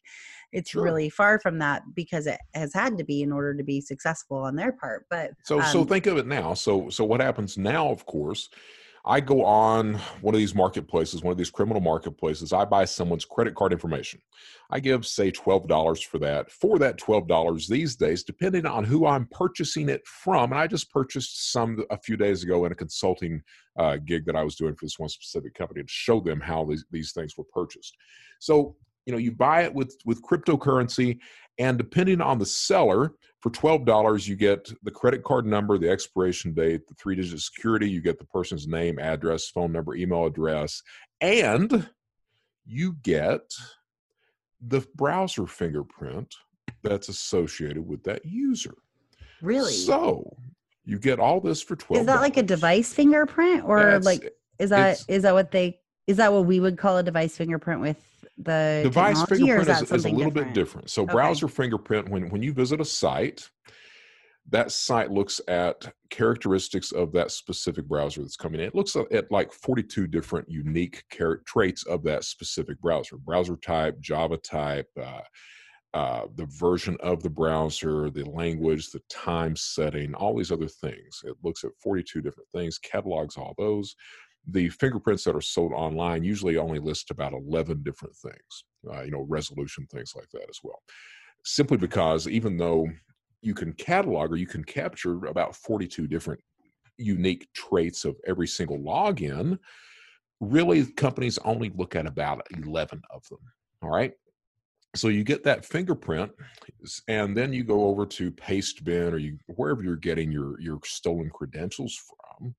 [0.51, 0.83] it's sure.
[0.83, 4.37] really far from that because it has had to be in order to be successful
[4.37, 5.05] on their part.
[5.09, 6.53] But so um, so think of it now.
[6.53, 8.49] So so what happens now, of course,
[9.05, 12.53] I go on one of these marketplaces, one of these criminal marketplaces.
[12.53, 14.21] I buy someone's credit card information.
[14.69, 16.49] I give, say, $12 for that.
[16.49, 20.89] For that $12 these days, depending on who I'm purchasing it from, and I just
[20.89, 23.41] purchased some a few days ago in a consulting
[23.77, 26.63] uh, gig that I was doing for this one specific company to show them how
[26.63, 27.97] these, these things were purchased.
[28.39, 31.19] So, you know, you buy it with, with cryptocurrency,
[31.57, 36.53] and depending on the seller, for $12, you get the credit card number, the expiration
[36.53, 40.81] date, the three digit security, you get the person's name, address, phone number, email address,
[41.19, 41.89] and
[42.65, 43.41] you get
[44.61, 46.33] the browser fingerprint
[46.83, 48.75] that's associated with that user.
[49.41, 49.73] Really?
[49.73, 50.37] So
[50.85, 54.33] you get all this for 12 Is that like a device fingerprint or that's, like
[54.59, 57.81] is that is that what they is that what we would call a device fingerprint
[57.81, 60.33] with the device fingerprint is, is, a little different?
[60.33, 60.89] bit different.
[60.89, 61.13] So okay.
[61.13, 63.49] browser fingerprint, when when you visit a site,
[64.49, 68.67] that site looks at characteristics of that specific browser that's coming in.
[68.67, 73.99] It looks at like 42 different unique char- traits of that specific browser: browser type,
[73.99, 74.89] Java type.
[74.99, 75.21] Uh,
[75.93, 81.21] uh, the version of the browser, the language, the time setting, all these other things.
[81.23, 83.95] It looks at 42 different things, catalogs all those
[84.47, 89.11] the fingerprints that are sold online usually only list about 11 different things, uh, you
[89.11, 90.81] know, resolution, things like that as well.
[91.45, 92.87] Simply because even though
[93.41, 96.41] you can catalog or you can capture about 42 different
[96.97, 99.57] unique traits of every single login,
[100.39, 103.39] really companies only look at about 11 of them.
[103.81, 104.13] All right.
[104.95, 106.31] So you get that fingerprint,
[107.07, 111.31] and then you go over to Pastebin or you wherever you're getting your your stolen
[111.31, 111.99] credentials
[112.39, 112.53] from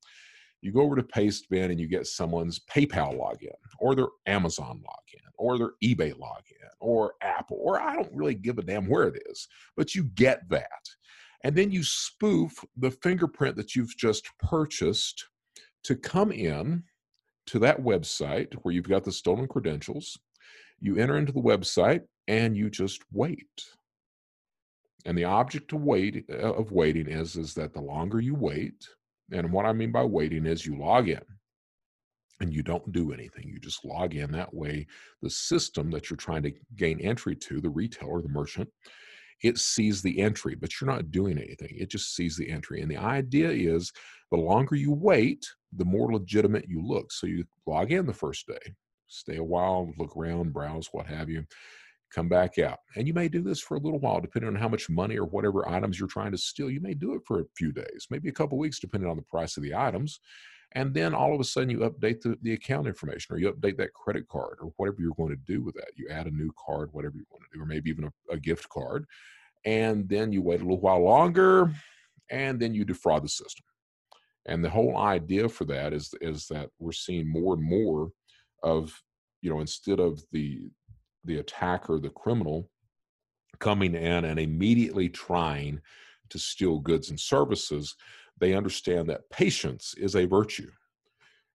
[0.64, 5.20] you go over to Pastebin and you get someone's PayPal login or their Amazon login
[5.36, 9.22] or their eBay login or Apple, or I don't really give a damn where it
[9.28, 9.46] is,
[9.76, 10.70] but you get that.
[11.44, 15.28] And then you spoof the fingerprint that you've just purchased
[15.84, 16.84] to come in
[17.48, 20.18] to that website where you've got the stolen credentials.
[20.80, 23.66] You enter into the website and you just wait.
[25.04, 28.88] And the object of wait uh, of waiting is is that the longer you wait,
[29.32, 31.20] and what I mean by waiting is you log in
[32.40, 33.48] and you don't do anything.
[33.48, 34.32] You just log in.
[34.32, 34.86] That way,
[35.22, 38.68] the system that you're trying to gain entry to, the retailer, the merchant,
[39.42, 41.70] it sees the entry, but you're not doing anything.
[41.72, 42.80] It just sees the entry.
[42.80, 43.92] And the idea is
[44.30, 47.12] the longer you wait, the more legitimate you look.
[47.12, 48.74] So you log in the first day,
[49.08, 51.44] stay a while, look around, browse, what have you
[52.14, 52.78] come back out.
[52.96, 55.26] And you may do this for a little while, depending on how much money or
[55.26, 56.70] whatever items you're trying to steal.
[56.70, 59.22] You may do it for a few days, maybe a couple weeks, depending on the
[59.22, 60.20] price of the items.
[60.72, 63.76] And then all of a sudden you update the, the account information or you update
[63.76, 65.92] that credit card or whatever you're going to do with that.
[65.94, 68.36] You add a new card, whatever you want to do, or maybe even a, a
[68.36, 69.06] gift card.
[69.64, 71.72] And then you wait a little while longer
[72.30, 73.64] and then you defraud the system.
[74.46, 78.10] And the whole idea for that is, is that we're seeing more and more
[78.62, 78.92] of,
[79.40, 80.68] you know, instead of the
[81.24, 82.70] the attacker, the criminal,
[83.58, 85.80] coming in and immediately trying
[86.30, 87.94] to steal goods and services,
[88.40, 90.70] they understand that patience is a virtue.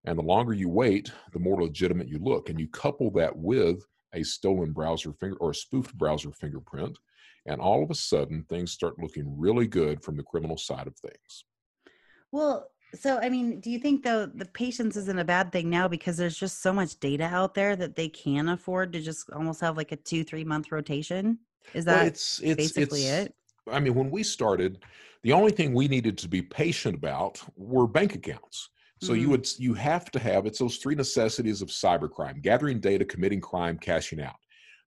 [0.05, 2.49] And the longer you wait, the more legitimate you look.
[2.49, 6.97] And you couple that with a stolen browser finger or a spoofed browser fingerprint,
[7.45, 10.95] and all of a sudden things start looking really good from the criminal side of
[10.97, 11.45] things.
[12.31, 15.87] Well, so, I mean, do you think though the patience isn't a bad thing now
[15.87, 19.61] because there's just so much data out there that they can afford to just almost
[19.61, 21.39] have like a two, three month rotation?
[21.73, 23.35] Is that well, it's, it's, basically it's, it?
[23.71, 24.83] I mean, when we started,
[25.23, 28.69] the only thing we needed to be patient about were bank accounts.
[29.01, 29.21] So mm-hmm.
[29.21, 33.41] you would you have to have it's those three necessities of cybercrime: gathering data, committing
[33.41, 34.35] crime, cashing out.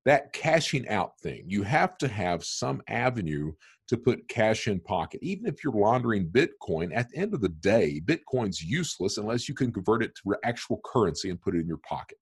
[0.05, 3.53] That cashing out thing, you have to have some avenue
[3.93, 5.21] to put cash in pocket.
[5.23, 9.55] Even if you're laundering Bitcoin, at the end of the day, Bitcoin's useless unless you
[9.55, 12.17] can convert it to actual currency and put it in your pocket.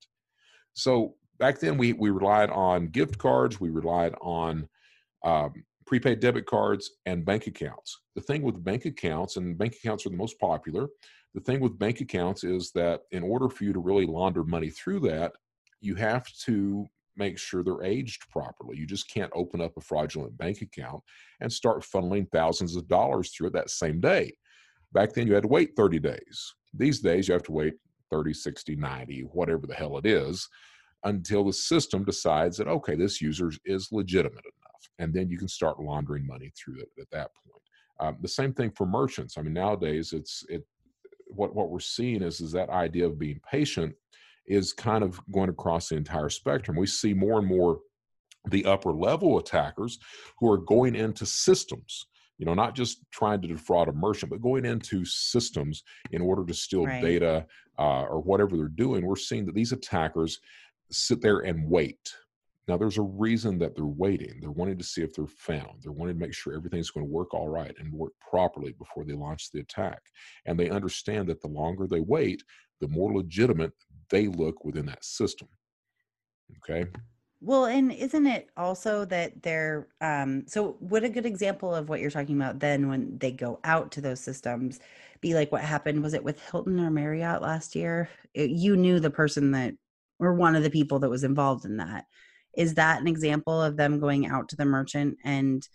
[0.72, 4.68] So back then, we, we relied on gift cards, we relied on
[5.24, 8.00] um, prepaid debit cards, and bank accounts.
[8.16, 10.88] The thing with bank accounts, and bank accounts are the most popular,
[11.34, 14.70] the thing with bank accounts is that in order for you to really launder money
[14.70, 15.34] through that,
[15.80, 16.88] you have to
[17.20, 18.78] make sure they're aged properly.
[18.78, 21.02] You just can't open up a fraudulent bank account
[21.40, 24.32] and start funneling thousands of dollars through it that same day.
[24.92, 26.54] Back then, you had to wait 30 days.
[26.74, 27.74] These days, you have to wait
[28.10, 30.48] 30, 60, 90, whatever the hell it is,
[31.04, 34.90] until the system decides that, okay, this user is legitimate enough.
[34.98, 37.62] And then you can start laundering money through it at that point.
[38.00, 39.36] Um, the same thing for merchants.
[39.36, 40.66] I mean, nowadays, it's it.
[41.28, 43.94] What what we're seeing is is that idea of being patient
[44.50, 46.76] is kind of going across the entire spectrum.
[46.76, 47.80] We see more and more
[48.48, 49.98] the upper level attackers
[50.38, 52.06] who are going into systems
[52.38, 56.42] you know not just trying to defraud a merchant but going into systems in order
[56.46, 57.02] to steal right.
[57.02, 57.46] data
[57.78, 59.06] uh, or whatever they're doing.
[59.06, 60.40] We're seeing that these attackers
[60.90, 62.14] sit there and wait.
[62.68, 64.38] Now there's a reason that they're waiting.
[64.40, 65.82] They're wanting to see if they're found.
[65.82, 69.04] They're wanting to make sure everything's going to work all right and work properly before
[69.04, 70.00] they launch the attack.
[70.46, 72.42] And they understand that the longer they wait
[72.80, 73.72] the more legitimate
[74.10, 75.48] they look within that system
[76.58, 76.88] okay
[77.42, 82.00] well, and isn't it also that they're um so what a good example of what
[82.00, 84.78] you're talking about then when they go out to those systems
[85.22, 88.08] be like what happened was it with Hilton or Marriott last year?
[88.34, 89.74] It, you knew the person that
[90.18, 92.04] or one of the people that was involved in that.
[92.56, 95.66] Is that an example of them going out to the merchant and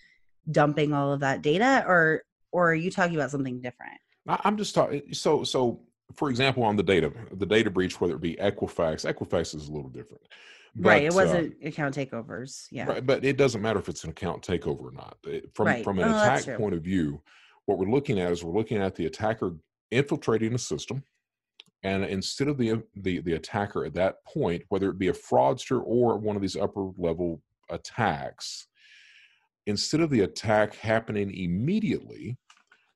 [0.51, 3.97] dumping all of that data or or are you talking about something different?
[4.27, 5.81] I'm just talking so so
[6.13, 9.71] for example on the data the data breach whether it be Equifax Equifax is a
[9.71, 10.21] little different
[10.75, 11.03] but, right.
[11.03, 12.67] It wasn't uh, account takeovers.
[12.69, 12.85] Yeah.
[12.85, 15.17] Right, but it doesn't matter if it's an account takeover or not.
[15.53, 15.83] From right.
[15.83, 17.21] from an oh, attack point of view,
[17.65, 19.55] what we're looking at is we're looking at the attacker
[19.91, 21.01] infiltrating a system,
[21.83, 25.81] and instead of the the the attacker at that point, whether it be a fraudster
[25.85, 28.67] or one of these upper level attacks,
[29.67, 32.37] instead of the attack happening immediately,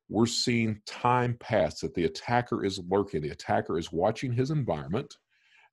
[0.10, 3.22] we're seeing time pass that the attacker is lurking.
[3.22, 5.15] The attacker is watching his environment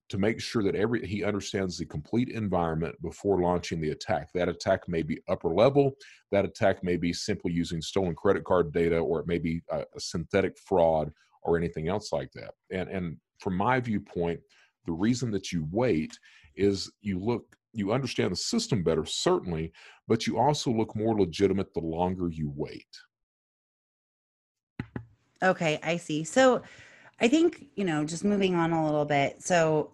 [0.08, 4.28] to make sure that every he understands the complete environment before launching the attack.
[4.34, 5.94] That attack may be upper level.
[6.30, 9.80] That attack may be simply using stolen credit card data, or it may be a,
[9.80, 11.10] a synthetic fraud
[11.42, 12.52] or anything else like that.
[12.70, 14.40] And and from my viewpoint,
[14.84, 16.18] the reason that you wait
[16.54, 19.70] is you look you understand the system better certainly
[20.08, 22.86] but you also look more legitimate the longer you wait
[25.42, 26.24] okay i see.
[26.24, 26.62] So
[27.20, 29.92] i think you know just moving on a little bit so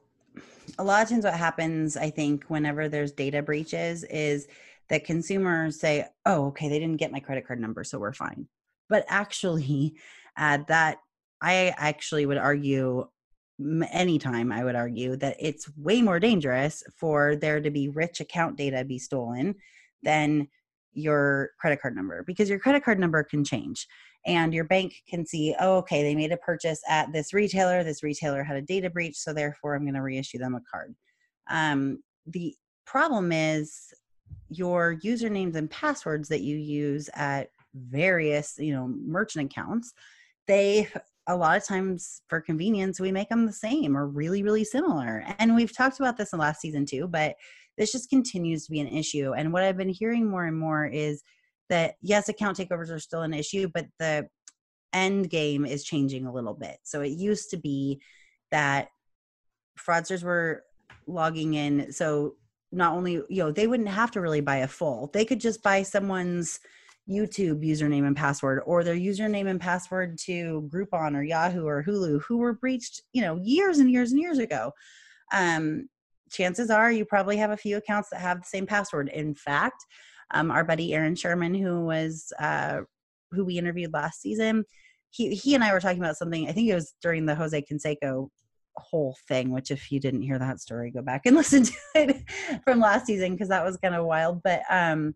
[0.78, 4.48] a lot of times what happens i think whenever there's data breaches is
[4.88, 8.46] that consumers say oh okay they didn't get my credit card number so we're fine.
[8.88, 9.94] But actually
[10.36, 10.98] uh, that
[11.40, 13.06] i actually would argue
[13.92, 18.56] anytime i would argue that it's way more dangerous for there to be rich account
[18.56, 19.54] data be stolen
[20.02, 20.48] than
[20.92, 23.86] your credit card number because your credit card number can change
[24.26, 28.02] and your bank can see oh okay they made a purchase at this retailer this
[28.02, 30.94] retailer had a data breach so therefore i'm going to reissue them a card.
[31.50, 32.54] Um, the
[32.86, 33.92] problem is
[34.48, 39.92] your usernames and passwords that you use at various you know merchant accounts
[40.46, 40.88] they
[41.28, 45.24] a lot of times for convenience we make them the same or really really similar
[45.38, 47.34] and we've talked about this in last season too but
[47.78, 50.86] this just continues to be an issue and what i've been hearing more and more
[50.86, 51.22] is
[51.72, 54.28] that yes, account takeovers are still an issue, but the
[54.92, 56.76] end game is changing a little bit.
[56.82, 58.02] So it used to be
[58.50, 58.88] that
[59.78, 60.64] fraudsters were
[61.06, 61.90] logging in.
[61.90, 62.34] So
[62.72, 65.62] not only, you know, they wouldn't have to really buy a full, they could just
[65.62, 66.60] buy someone's
[67.08, 72.20] YouTube username and password or their username and password to Groupon or Yahoo or Hulu
[72.20, 74.72] who were breached, you know, years and years and years ago.
[75.32, 75.88] Um,
[76.32, 79.08] chances are you probably have a few accounts that have the same password.
[79.08, 79.84] In fact,
[80.32, 82.80] um, our buddy Aaron Sherman, who was uh,
[83.30, 84.64] who we interviewed last season,
[85.10, 86.48] he he and I were talking about something.
[86.48, 88.28] I think it was during the Jose Canseco
[88.76, 89.50] whole thing.
[89.50, 92.24] Which, if you didn't hear that story, go back and listen to it
[92.64, 94.42] from last season because that was kind of wild.
[94.42, 95.14] But um,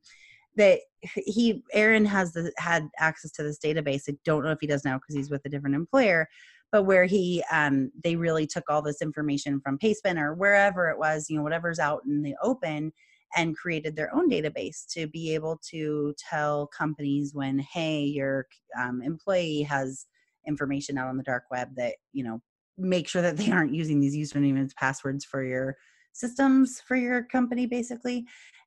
[0.57, 4.03] that he Aaron has the had access to this database.
[4.09, 6.29] I don't know if he does now because he's with a different employer
[6.73, 10.99] but where he um, they really took all this information from Pastebin or wherever it
[10.99, 12.93] was you know whatever's out in the open
[13.37, 18.47] and created their own database to be able to tell companies when hey your
[18.81, 20.07] um, employee has
[20.47, 22.41] information out on the dark web that you know
[22.79, 25.77] make sure that they aren't using these usernames and passwords for your
[26.13, 28.25] systems for your company basically.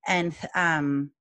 [0.07, 1.11] And um,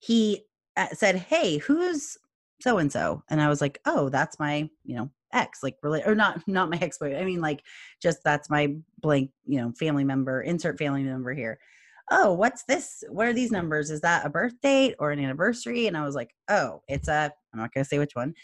[0.00, 0.44] he
[0.76, 2.16] uh, said hey who's
[2.60, 6.02] so and so and i was like oh that's my you know ex like really
[6.04, 7.62] or not not my ex boy i mean like
[8.02, 11.58] just that's my blank you know family member insert family member here
[12.10, 13.04] oh, what's this?
[13.08, 13.90] What are these numbers?
[13.90, 15.86] Is that a birth date or an anniversary?
[15.86, 18.34] And I was like, oh, it's a, I'm not going to say which one.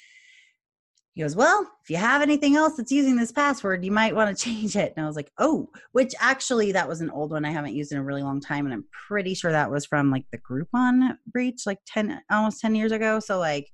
[1.14, 4.37] he goes, Well, if you have anything else that's using this password, you might want
[4.37, 4.93] to change it.
[4.97, 7.93] And I was like, Oh, which actually, that was an old one I haven't used
[7.93, 8.66] in a really long time.
[8.66, 12.74] And I'm pretty sure that was from like the Groupon breach, like 10, almost 10
[12.74, 13.20] years ago.
[13.20, 13.70] So, like,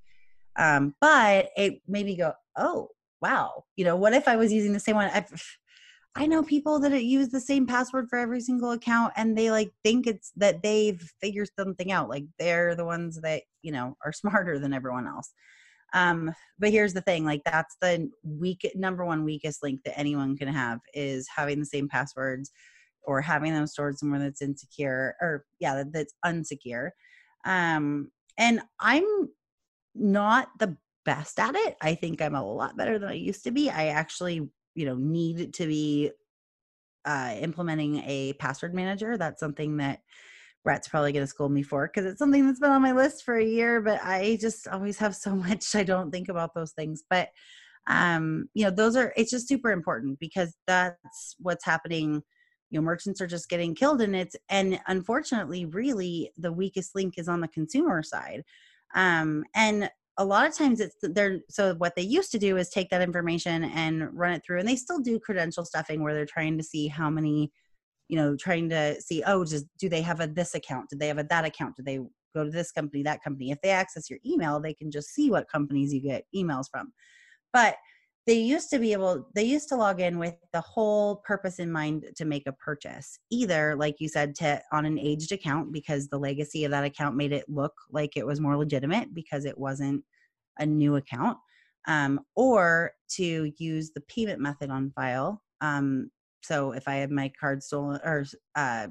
[0.55, 2.89] um, but it made me go, Oh,
[3.23, 3.63] wow.
[3.77, 5.09] You know, what if I was using the same one?
[5.13, 5.31] I've,
[6.15, 9.71] I know people that use the same password for every single account and they like
[9.83, 12.09] think it's that they've figured something out.
[12.09, 15.33] Like they're the ones that, you know, are smarter than everyone else.
[15.93, 20.35] Um, but here's the thing, like that's the weak number one weakest link that anyone
[20.35, 22.51] can have is having the same passwords
[23.03, 26.89] or having them stored somewhere that's insecure or yeah, that, that's unsecure.
[27.45, 29.05] Um, and I'm
[29.95, 31.75] not the best at it.
[31.81, 33.69] I think I'm a lot better than I used to be.
[33.69, 36.11] I actually, you know, need to be
[37.05, 39.17] uh, implementing a password manager.
[39.17, 39.99] That's something that
[40.63, 43.23] Brett's probably going to scold me for because it's something that's been on my list
[43.23, 46.71] for a year, but I just always have so much I don't think about those
[46.71, 47.03] things.
[47.09, 47.29] But
[47.87, 52.23] um, you know, those are it's just super important because that's what's happening.
[52.69, 57.15] You know, merchants are just getting killed, and it's and unfortunately, really the weakest link
[57.17, 58.43] is on the consumer side.
[58.95, 62.69] Um, and a lot of times it's they're so what they used to do is
[62.69, 66.25] take that information and run it through, and they still do credential stuffing where they're
[66.25, 67.51] trying to see how many
[68.09, 70.89] you know trying to see oh just do they have a this account?
[70.89, 71.75] Do they have a that account?
[71.75, 71.99] Do they
[72.35, 73.51] go to this company that company?
[73.51, 76.93] If they access your email they can just see what companies you get emails from.
[77.51, 77.75] But
[78.25, 81.71] they used to be able they used to log in with the whole purpose in
[81.71, 86.07] mind to make a purchase either like you said to on an aged account because
[86.07, 89.57] the legacy of that account made it look like it was more legitimate because it
[89.57, 90.03] wasn't
[90.59, 91.37] a new account
[91.87, 96.09] um, or to use the payment method on file um,
[96.43, 98.87] so if I had my card stolen or uh,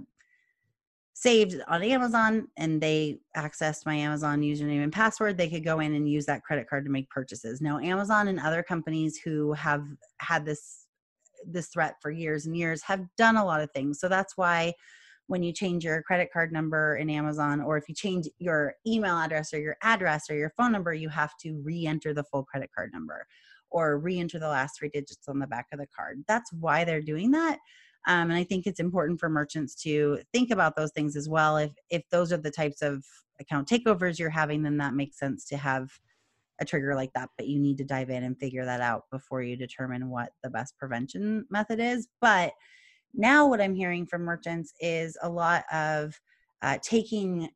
[1.14, 5.94] saved on Amazon and they accessed my Amazon username and password, they could go in
[5.94, 7.60] and use that credit card to make purchases.
[7.60, 9.84] Now, Amazon and other companies who have
[10.18, 10.86] had this
[11.44, 13.98] this threat for years and years have done a lot of things.
[13.98, 14.74] So that's why
[15.26, 19.16] when you change your credit card number in Amazon or if you change your email
[19.16, 22.70] address or your address or your phone number, you have to re-enter the full credit
[22.74, 23.26] card number
[23.70, 26.22] or re-enter the last three digits on the back of the card.
[26.28, 27.58] That's why they're doing that.
[28.06, 31.56] Um, and I think it's important for merchants to think about those things as well.
[31.56, 33.04] If if those are the types of
[33.40, 35.90] account takeovers you're having, then that makes sense to have
[36.60, 37.30] a trigger like that.
[37.36, 40.50] But you need to dive in and figure that out before you determine what the
[40.50, 42.08] best prevention method is.
[42.20, 42.52] But
[43.14, 46.18] now what I'm hearing from merchants is a lot of
[46.62, 47.50] uh, taking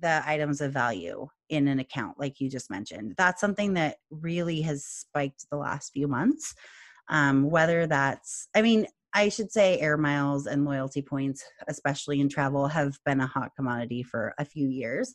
[0.00, 4.60] the items of value in an account like you just mentioned that's something that really
[4.60, 6.54] has spiked the last few months
[7.08, 12.28] um, whether that's i mean i should say air miles and loyalty points especially in
[12.28, 15.14] travel have been a hot commodity for a few years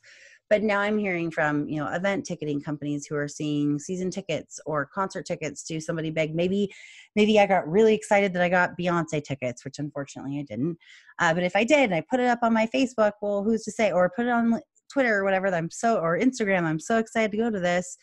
[0.49, 4.59] but now i'm hearing from you know event ticketing companies who are seeing season tickets
[4.65, 6.35] or concert tickets to somebody big.
[6.35, 6.71] maybe
[7.15, 10.77] maybe i got really excited that i got beyonce tickets which unfortunately i didn't
[11.19, 13.63] uh, but if i did and i put it up on my facebook well who's
[13.63, 14.59] to say or put it on
[14.93, 17.97] Twitter or whatever, I'm so or Instagram, I'm so excited to go to this.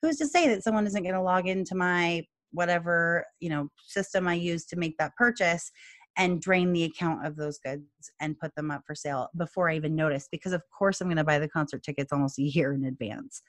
[0.00, 4.28] Who's to say that someone isn't going to log into my whatever you know system
[4.28, 5.70] I use to make that purchase
[6.18, 7.84] and drain the account of those goods
[8.20, 10.28] and put them up for sale before I even notice?
[10.30, 13.42] Because of course I'm going to buy the concert tickets almost a year in advance.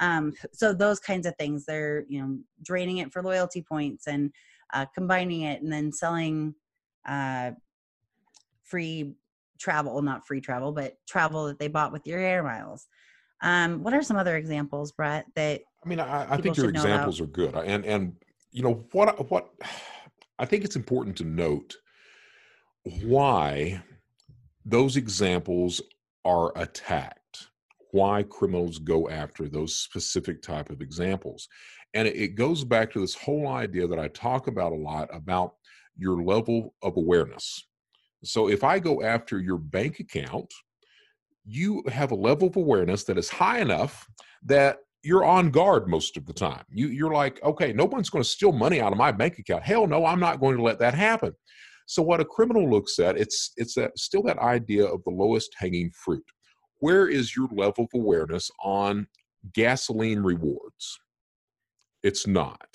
[0.00, 4.30] Um, so those kinds of things, they're you know draining it for loyalty points and
[4.72, 6.54] uh, combining it and then selling
[7.06, 7.52] uh,
[8.64, 9.14] free
[9.58, 12.86] travel, not free travel, but travel that they bought with your air miles.
[13.42, 15.26] Um, what are some other examples, Brett?
[15.34, 18.14] That I mean, I, I think your examples are good, and and
[18.56, 19.50] you know what what
[20.38, 21.76] I think it's important to note
[23.02, 23.82] why
[24.64, 25.82] those examples
[26.24, 27.48] are attacked
[27.92, 31.48] why criminals go after those specific type of examples.
[31.94, 35.54] And it goes back to this whole idea that i talk about a lot about
[35.96, 37.66] your level of awareness.
[38.22, 40.52] So if I go after your bank account,
[41.46, 44.06] you have a level of awareness that is high enough
[44.44, 46.64] that you're on guard most of the time.
[46.70, 49.62] You, you're like, okay, no one's going to steal money out of my bank account.
[49.62, 51.32] Hell no, I'm not going to let that happen.
[51.86, 55.54] So what a criminal looks at, it's it's that still that idea of the lowest
[55.56, 56.24] hanging fruit.
[56.80, 59.06] Where is your level of awareness on
[59.54, 60.98] gasoline rewards?
[62.02, 62.68] It's not.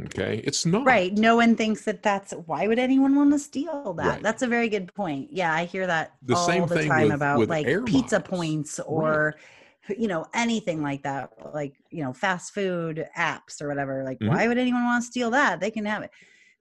[0.00, 1.12] Okay, it's not right.
[1.12, 4.06] No one thinks that that's why would anyone want to steal that?
[4.06, 4.22] Right.
[4.22, 5.28] That's a very good point.
[5.32, 8.28] Yeah, I hear that the all same the time with, about with like pizza miles.
[8.28, 9.44] points or right.
[9.88, 14.02] You know anything like that, like you know fast food apps or whatever.
[14.04, 14.34] Like, mm-hmm.
[14.34, 15.60] why would anyone want to steal that?
[15.60, 16.10] They can have it.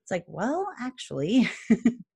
[0.04, 1.50] It's like, well, actually.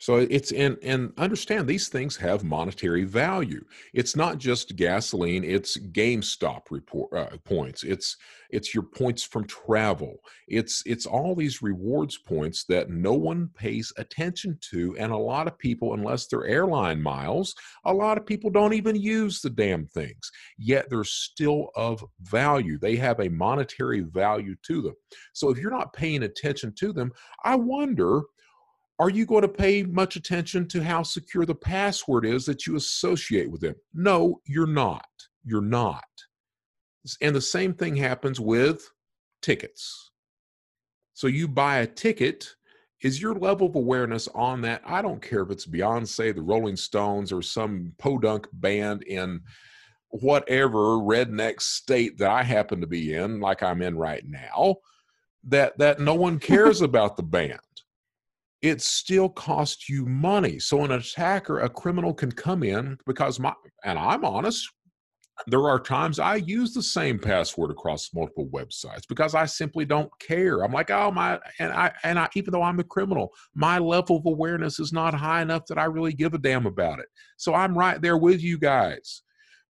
[0.00, 3.62] So it's and and understand these things have monetary value.
[3.92, 7.84] It's not just gasoline; it's GameStop report uh, points.
[7.84, 8.16] It's
[8.48, 10.16] it's your points from travel.
[10.48, 15.46] It's it's all these rewards points that no one pays attention to, and a lot
[15.46, 19.86] of people, unless they're airline miles, a lot of people don't even use the damn
[19.86, 20.32] things.
[20.56, 22.78] Yet they're still of value.
[22.78, 24.94] They have a monetary value to them.
[25.34, 27.12] So if you're not paying attention to them,
[27.44, 28.22] I wonder
[29.00, 32.76] are you going to pay much attention to how secure the password is that you
[32.76, 33.74] associate with them?
[33.94, 35.08] No, you're not.
[35.42, 36.04] You're not.
[37.22, 38.86] And the same thing happens with
[39.40, 40.10] tickets.
[41.14, 42.54] So you buy a ticket,
[43.00, 44.82] is your level of awareness on that?
[44.84, 49.40] I don't care if it's Beyonce, the Rolling Stones, or some podunk band in
[50.08, 54.76] whatever redneck state that I happen to be in, like I'm in right now,
[55.44, 57.60] that that no one cares about the band
[58.62, 60.58] it still costs you money.
[60.58, 63.54] So an attacker, a criminal can come in because my
[63.84, 64.68] and I'm honest,
[65.46, 70.10] there are times I use the same password across multiple websites because I simply don't
[70.20, 70.62] care.
[70.62, 74.18] I'm like, oh my, and I and I even though I'm a criminal, my level
[74.18, 77.06] of awareness is not high enough that I really give a damn about it.
[77.38, 79.22] So I'm right there with you guys.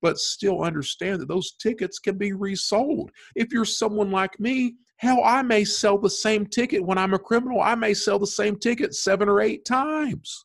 [0.03, 3.11] But still understand that those tickets can be resold.
[3.37, 7.19] If you're someone like me, Hell, I may sell the same ticket when I'm a
[7.19, 7.63] criminal.
[7.63, 10.45] I may sell the same ticket seven or eight times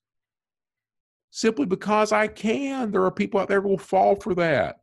[1.29, 2.89] simply because I can.
[2.89, 4.77] There are people out there who will fall for that.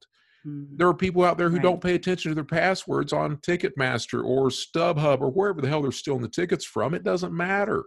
[0.47, 0.77] Mm-hmm.
[0.77, 1.63] There are people out there who right.
[1.63, 5.91] don't pay attention to their passwords on Ticketmaster or StubHub or wherever the hell they're
[5.91, 6.93] stealing the tickets from.
[6.93, 7.85] It doesn't matter.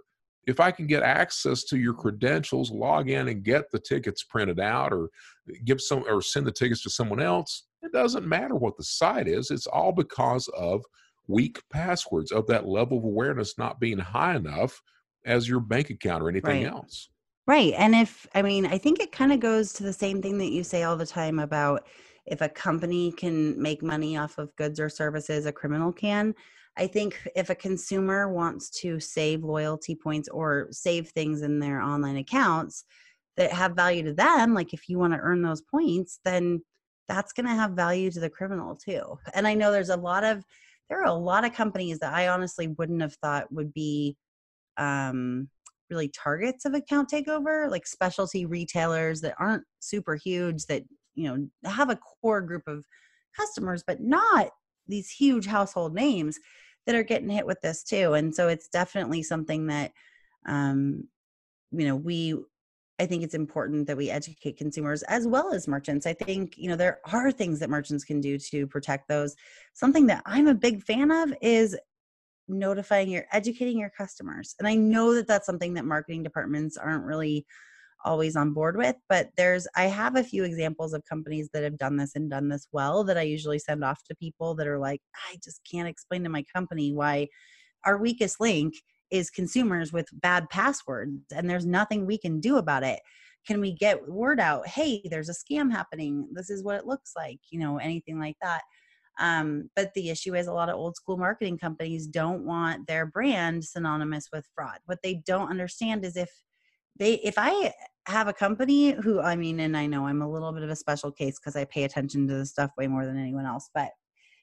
[0.48, 4.60] If I can get access to your credentials, log in and get the tickets printed
[4.60, 5.10] out or
[5.66, 9.28] give some or send the tickets to someone else, it doesn't matter what the site
[9.28, 9.52] is.
[9.52, 10.84] It's all because of
[11.28, 14.82] weak passwords of that level of awareness not being high enough
[15.26, 16.72] as your bank account or anything right.
[16.72, 17.10] else.
[17.48, 17.74] Right.
[17.78, 20.52] And if, I mean, I think it kind of goes to the same thing that
[20.52, 21.86] you say all the time about
[22.26, 26.34] if a company can make money off of goods or services, a criminal can.
[26.78, 31.82] I think if a consumer wants to save loyalty points or save things in their
[31.82, 32.84] online accounts
[33.38, 36.62] that have value to them, like if you want to earn those points, then
[37.08, 39.20] that's going to have value to the criminal too.
[39.34, 40.44] And I know there's a lot of
[40.90, 44.18] there are a lot of companies that I honestly wouldn't have thought would be
[44.78, 45.50] um,
[45.90, 50.84] really targets of account takeover, like specialty retailers that aren't super huge, that
[51.16, 52.86] you know have a core group of
[53.36, 54.50] customers, but not
[54.88, 56.40] these huge household names
[56.86, 58.14] that are getting hit with this too.
[58.14, 59.92] And so it's definitely something that
[60.48, 61.08] um,
[61.72, 62.36] you know we
[63.00, 66.06] I think it's important that we educate consumers as well as merchants.
[66.06, 69.36] I think, you know, there are things that merchants can do to protect those.
[69.74, 71.78] Something that I'm a big fan of is
[72.48, 74.56] notifying your educating your customers.
[74.60, 77.46] And I know that that's something that marketing departments aren't really
[78.06, 81.78] always on board with, but there's I have a few examples of companies that have
[81.78, 84.78] done this and done this well that I usually send off to people that are
[84.78, 87.28] like, I just can't explain to my company why
[87.84, 88.76] our weakest link
[89.12, 93.00] is consumers with bad passwords and there's nothing we can do about it.
[93.48, 96.28] Can we get word out hey there's a scam happening.
[96.34, 98.62] This is what it looks like you know anything like that.
[99.18, 103.06] Um, but the issue is a lot of old school marketing companies don't want their
[103.06, 104.80] brand synonymous with fraud.
[104.86, 106.30] What they don't understand is if
[106.98, 107.74] they if i
[108.08, 110.76] have a company who i mean and i know i'm a little bit of a
[110.76, 113.90] special case because i pay attention to the stuff way more than anyone else but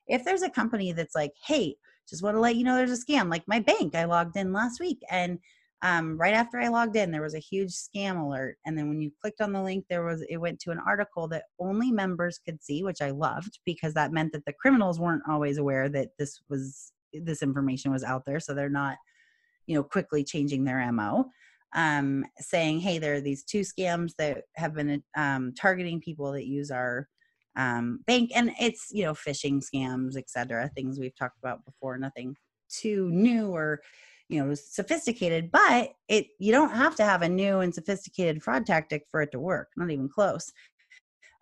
[0.07, 1.75] if there's a company that's like hey
[2.09, 3.31] just want to let you know there's a scam.
[3.31, 5.39] Like my bank, I logged in last week and
[5.85, 8.57] um, right after I logged in, there was a huge scam alert.
[8.65, 11.27] And then when you clicked on the link, there was it went to an article
[11.29, 15.25] that only members could see, which I loved because that meant that the criminals weren't
[15.29, 18.39] always aware that this was this information was out there.
[18.39, 18.97] So they're not,
[19.67, 21.27] you know, quickly changing their MO.
[21.75, 26.47] Um, saying, hey, there are these two scams that have been um, targeting people that
[26.47, 27.09] use our
[27.57, 32.35] um, bank and it's you know phishing scams etc things we've talked about before nothing
[32.71, 33.81] too new or
[34.29, 38.65] you know sophisticated but it you don't have to have a new and sophisticated fraud
[38.65, 40.53] tactic for it to work not even close.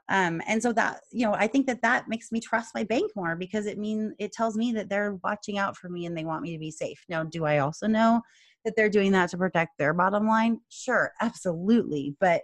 [0.08, 3.12] Um, and so that you know i think that that makes me trust my bank
[3.14, 6.24] more because it means it tells me that they're watching out for me and they
[6.24, 7.04] want me to be safe.
[7.08, 8.20] Now do i also know
[8.64, 10.60] that they're doing that to protect their bottom line?
[10.68, 12.42] Sure absolutely but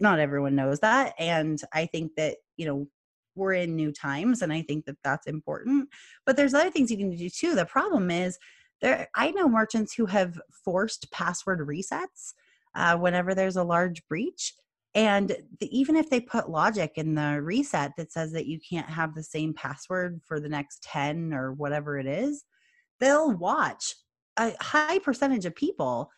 [0.00, 2.86] not everyone knows that and i think that you know
[3.34, 5.88] we're in new times and i think that that's important
[6.24, 7.54] but there's other things you can do too.
[7.54, 8.38] The problem is
[8.80, 12.34] there i know merchants who have forced password resets
[12.74, 14.54] uh, whenever there's a large breach
[14.94, 18.88] and the, even if they put logic in the reset that says that you can't
[18.88, 22.44] have the same password for the next 10 or whatever it is
[23.00, 23.94] they'll watch
[24.38, 26.10] a high percentage of people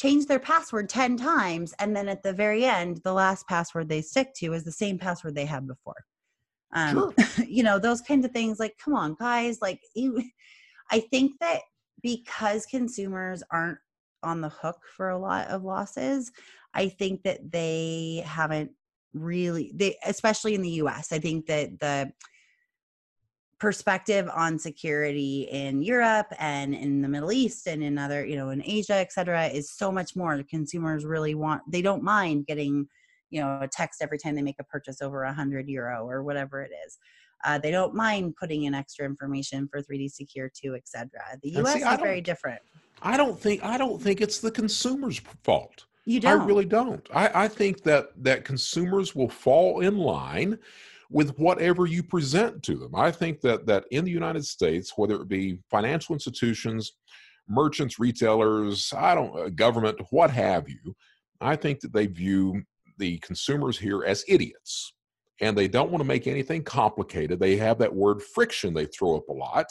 [0.00, 4.00] change their password 10 times and then at the very end the last password they
[4.00, 6.04] stick to is the same password they had before
[6.72, 7.44] um, sure.
[7.46, 10.22] you know those kinds of things like come on guys like you,
[10.90, 11.60] i think that
[12.02, 13.78] because consumers aren't
[14.22, 16.32] on the hook for a lot of losses
[16.74, 18.70] i think that they haven't
[19.12, 22.10] really they especially in the us i think that the
[23.60, 28.50] perspective on security in Europe and in the Middle East and in other, you know,
[28.50, 30.42] in Asia, et cetera, is so much more.
[30.48, 32.88] Consumers really want, they don't mind getting,
[33.28, 36.22] you know, a text every time they make a purchase over a hundred euro or
[36.22, 36.98] whatever it is.
[37.44, 41.22] Uh, they don't mind putting in extra information for 3D Secure 2, et cetera.
[41.42, 42.60] The US see, is very different.
[43.02, 45.86] I don't think I don't think it's the consumer's fault.
[46.04, 46.40] You don't.
[46.40, 47.06] I really don't.
[47.14, 50.58] I, I think that that consumers will fall in line
[51.10, 52.94] with whatever you present to them.
[52.94, 56.92] I think that that in the United States, whether it be financial institutions,
[57.48, 60.94] merchants, retailers, I don't uh, government, what have you,
[61.40, 62.62] I think that they view
[62.98, 64.94] the consumers here as idiots.
[65.42, 67.40] And they don't want to make anything complicated.
[67.40, 69.66] They have that word friction they throw up a lot.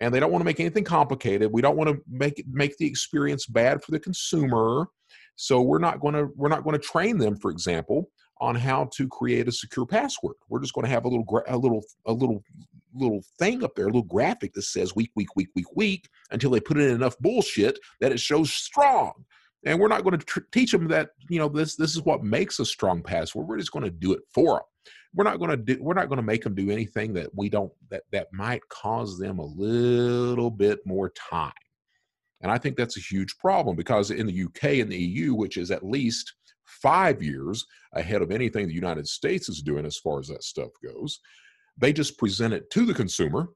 [0.00, 1.50] And they don't want to make anything complicated.
[1.52, 4.86] We don't want to make make the experience bad for the consumer.
[5.34, 8.88] So we're not going to we're not going to train them, for example, on how
[8.94, 10.36] to create a secure password.
[10.48, 12.42] We're just going to have a little a little a little
[12.94, 16.50] little thing up there, a little graphic that says weak, weak, weak, weak, weak until
[16.50, 19.12] they put in enough bullshit that it shows strong.
[19.64, 22.22] And we're not going to tr- teach them that you know this this is what
[22.22, 23.48] makes a strong password.
[23.48, 24.62] We're just going to do it for them.
[25.14, 27.48] We're not going to do we're not going to make them do anything that we
[27.48, 31.52] don't that that might cause them a little bit more time.
[32.42, 35.56] And I think that's a huge problem because in the UK and the EU, which
[35.56, 36.34] is at least
[36.86, 40.70] five years ahead of anything the United States is doing as far as that stuff
[40.84, 41.18] goes.
[41.76, 43.48] They just present it to the consumer.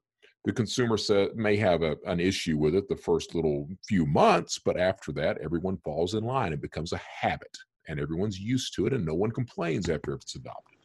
[0.43, 4.59] The consumer say, may have a, an issue with it the first little few months,
[4.59, 6.51] but after that, everyone falls in line.
[6.51, 7.55] It becomes a habit,
[7.87, 10.79] and everyone's used to it, and no one complains after it's adopted.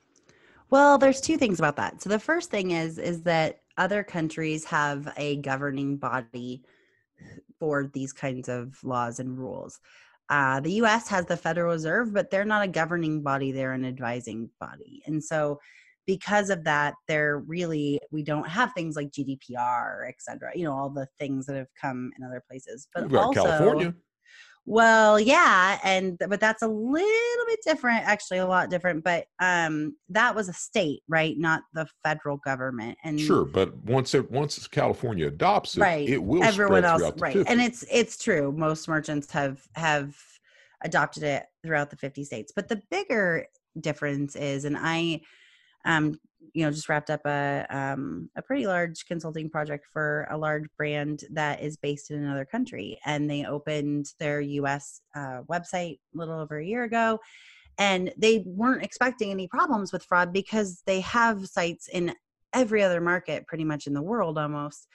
[0.71, 2.01] Well, there's two things about that.
[2.01, 6.63] So the first thing is is that other countries have a governing body
[7.59, 9.81] for these kinds of laws and rules.
[10.29, 13.85] Uh, the US has the Federal Reserve, but they're not a governing body, they're an
[13.85, 15.03] advising body.
[15.07, 15.61] And so,
[16.07, 20.73] because of that, they're really, we don't have things like GDPR, et cetera, you know,
[20.73, 22.87] all the things that have come in other places.
[22.95, 23.95] But also, California.
[24.69, 29.97] Well, yeah, and but that's a little bit different, actually a lot different, but um
[30.09, 31.39] that was a state, right?
[31.39, 32.99] Not the federal government.
[33.05, 36.09] And Sure, but once it once California adopts it, right.
[36.09, 37.35] it will everyone else right.
[37.35, 37.49] 50.
[37.49, 38.51] And it's it's true.
[38.51, 40.17] Most merchants have have
[40.83, 42.53] adopted it throughout the 50 states.
[42.55, 43.47] But the bigger
[43.81, 45.21] difference is and I
[45.85, 46.19] um
[46.55, 50.65] you know just wrapped up a um, a pretty large consulting project for a large
[50.77, 56.19] brand that is based in another country and they opened their us uh, website a
[56.19, 57.19] little over a year ago
[57.79, 62.15] and they weren't expecting any problems with fraud because they have sites in
[62.53, 64.89] every other market pretty much in the world almost.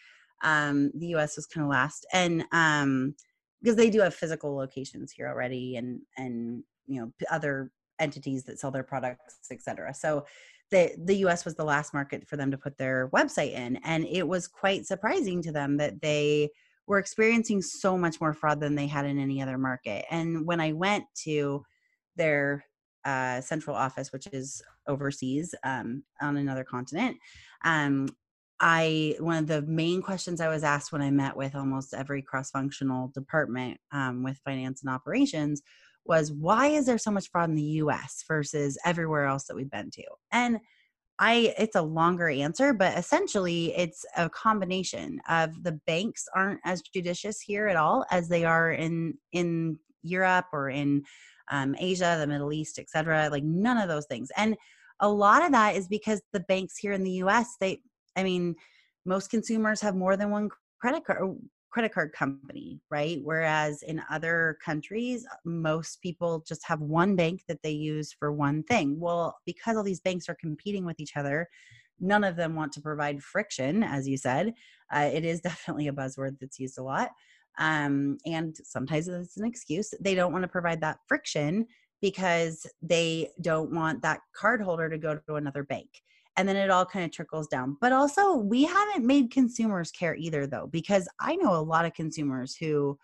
[0.44, 3.16] Um, the us was kind of last and um,
[3.62, 8.60] because they do have physical locations here already and and you know other entities that
[8.60, 10.26] sell their products etc so
[10.72, 14.06] the the US was the last market for them to put their website in and
[14.06, 16.50] it was quite surprising to them that they
[16.88, 20.04] were experiencing so much more fraud than they had in any other market.
[20.10, 21.64] And when I went to
[22.16, 22.66] their
[23.06, 27.18] uh, central office which is overseas um, on another continent
[27.64, 28.08] um,
[28.60, 32.22] I one of the main questions I was asked when I met with almost every
[32.22, 35.64] cross-functional department um, with finance and operations
[36.06, 39.70] was why is there so much fraud in the US versus everywhere else that we've
[39.70, 40.04] been to?
[40.32, 40.60] And
[41.20, 46.82] I it's a longer answer, but essentially it's a combination of the banks aren't as
[46.82, 51.04] judicious here at all as they are in in Europe or in
[51.52, 53.30] um, Asia, the Middle East, etc.
[53.32, 54.30] Like none of those things.
[54.36, 54.56] And
[55.00, 57.82] a lot of that is because the banks here in the US, they
[58.16, 58.56] I mean,
[59.06, 60.50] most consumers have more than one
[60.80, 61.38] credit card
[61.72, 63.20] credit card company, right?
[63.24, 68.64] Whereas in other countries, most people just have one bank that they use for one
[68.64, 69.00] thing.
[69.00, 71.48] Well, because all these banks are competing with each other,
[72.00, 74.54] none of them want to provide friction, as you said.
[74.94, 77.10] Uh, it is definitely a buzzword that's used a lot.
[77.58, 79.94] Um, and sometimes it's an excuse.
[80.00, 81.68] They don't want to provide that friction
[82.02, 85.90] because they don't want that card holder to go to another bank
[86.42, 87.78] and then it all kind of trickles down.
[87.80, 91.94] But also we haven't made consumers care either though because i know a lot of
[91.94, 92.98] consumers who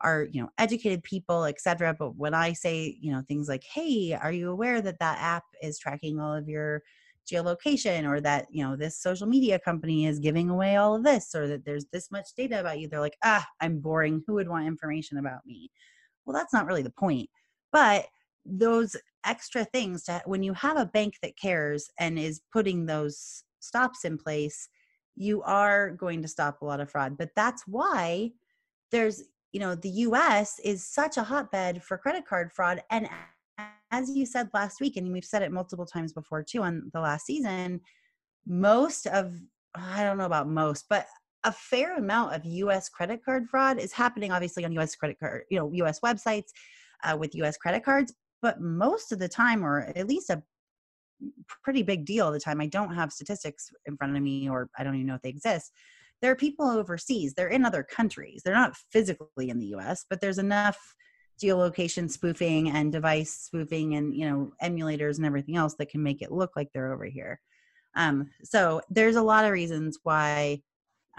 [0.00, 4.18] are you know educated people etc but when i say you know things like hey
[4.20, 6.82] are you aware that that app is tracking all of your
[7.30, 11.34] geolocation or that you know this social media company is giving away all of this
[11.34, 12.88] or that there's this much data about you?
[12.88, 14.22] They're like ah i'm boring.
[14.26, 15.70] Who would want information about me?
[16.24, 17.28] Well that's not really the point.
[17.72, 18.06] But
[18.44, 23.44] those extra things to when you have a bank that cares and is putting those
[23.60, 24.68] stops in place
[25.16, 27.18] you are going to stop a lot of fraud.
[27.18, 28.30] But that's why
[28.90, 29.22] there's
[29.52, 32.82] you know the US is such a hotbed for credit card fraud.
[32.90, 33.08] And
[33.90, 37.00] as you said last week and we've said it multiple times before too on the
[37.00, 37.80] last season
[38.46, 39.34] most of
[39.74, 41.06] I don't know about most but
[41.44, 45.42] a fair amount of US credit card fraud is happening obviously on US credit card
[45.50, 46.50] you know US websites
[47.02, 50.42] uh, with US credit cards but most of the time or at least a
[51.62, 54.68] pretty big deal of the time i don't have statistics in front of me or
[54.78, 55.72] i don't even know if they exist
[56.22, 60.20] there are people overseas they're in other countries they're not physically in the us but
[60.20, 60.94] there's enough
[61.40, 66.22] geolocation spoofing and device spoofing and you know emulators and everything else that can make
[66.22, 67.40] it look like they're over here.
[67.96, 70.62] Um, so there's a lot of reasons why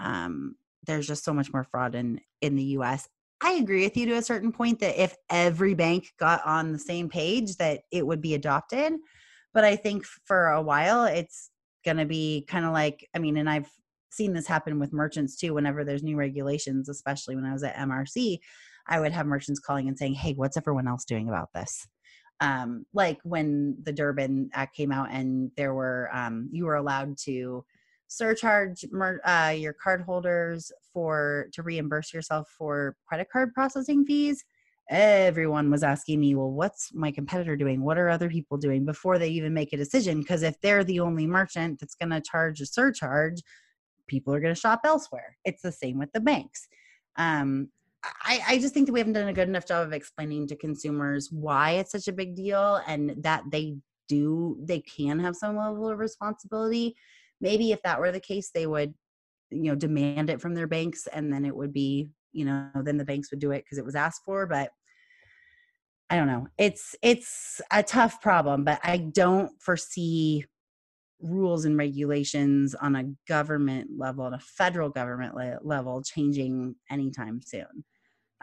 [0.00, 0.54] um,
[0.86, 3.08] there's just so much more fraud in in the us
[3.42, 6.78] i agree with you to a certain point that if every bank got on the
[6.78, 8.92] same page that it would be adopted
[9.52, 11.50] but i think for a while it's
[11.84, 13.70] going to be kind of like i mean and i've
[14.10, 17.76] seen this happen with merchants too whenever there's new regulations especially when i was at
[17.76, 18.38] mrc
[18.86, 21.86] i would have merchants calling and saying hey what's everyone else doing about this?
[22.42, 27.16] Um, like when the durbin act came out and there were um, you were allowed
[27.18, 27.64] to
[28.12, 28.84] surcharge
[29.24, 34.44] uh, your card holders for to reimburse yourself for credit card processing fees
[34.90, 37.82] everyone was asking me, well, what's my competitor doing?
[37.82, 40.20] What are other people doing before they even make a decision?
[40.20, 43.40] Because if they're the only merchant that's going to charge a surcharge,
[44.06, 45.38] people are going to shop elsewhere.
[45.44, 46.68] It's the same with the banks.
[47.16, 47.68] Um,
[48.04, 50.56] I, I just think that we haven't done a good enough job of explaining to
[50.56, 53.76] consumers why it's such a big deal and that they
[54.08, 56.96] do, they can have some level of responsibility.
[57.42, 58.94] Maybe if that were the case, they would,
[59.50, 62.96] you know, demand it from their banks and then it would be you know then
[62.96, 64.70] the banks would do it because it was asked for but
[66.10, 66.46] i don't know.
[66.58, 70.44] It's it's a tough problem but i don't foresee
[71.20, 77.40] rules and regulations on a government level on a federal government le- level changing anytime
[77.40, 77.84] soon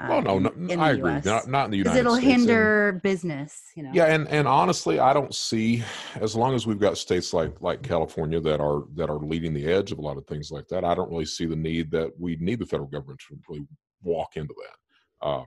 [0.08, 1.20] well, no, um, no I agree.
[1.26, 2.00] Not, not in the United States.
[2.00, 3.91] It'll hinder and, business, you know.
[3.93, 5.84] Yeah, and and honestly, I don't see
[6.16, 9.66] as long as we've got states like like California that are that are leading the
[9.66, 10.86] edge of a lot of things like that.
[10.86, 13.66] I don't really see the need that we need the federal government to really
[14.02, 15.28] walk into that.
[15.28, 15.45] Um,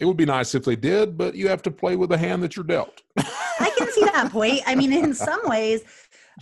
[0.00, 2.42] it would be nice if they did, but you have to play with the hand
[2.42, 3.02] that you're dealt.
[3.16, 4.62] I can see that point.
[4.66, 5.82] I mean, in some ways,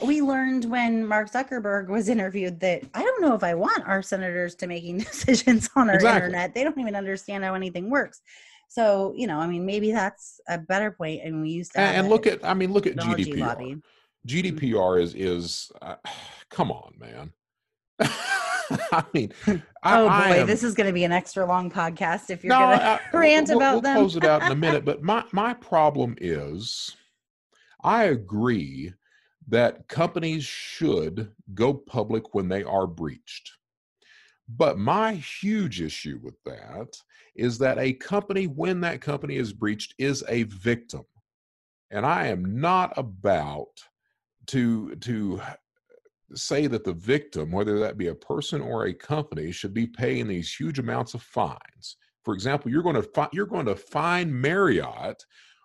[0.01, 4.03] we learned when Mark Zuckerberg was interviewed that I don't know if I want our
[4.03, 6.27] senators to making decisions on our exactly.
[6.27, 6.55] internet.
[6.55, 8.23] They don't even understand how anything works.
[8.69, 11.21] So, you know, I mean, maybe that's a better point.
[11.25, 11.81] And we used to.
[11.81, 13.39] And, and look at, I mean, look at GDPR.
[13.39, 13.77] Lobby.
[14.27, 15.03] GDPR mm-hmm.
[15.03, 15.97] is is uh,
[16.51, 17.33] come on, man.
[18.91, 19.33] I mean,
[19.83, 22.55] I, oh boy, am, this is going to be an extra long podcast if you're
[22.55, 23.97] no, going to rant we'll, about we'll them.
[23.97, 26.97] We'll close it out in a minute, but my my problem is,
[27.83, 28.95] I agree
[29.49, 33.53] that companies should go public when they are breached.
[34.49, 36.97] But my huge issue with that
[37.35, 41.05] is that a company, when that company is breached, is a victim.
[41.91, 43.83] And I am not about
[44.49, 45.41] to to
[46.35, 50.27] say that the victim, whether that be a person or a company, should be paying
[50.27, 51.97] these huge amounts of fines.
[52.25, 55.25] For example, you're going to fi- you're going to fine Marriott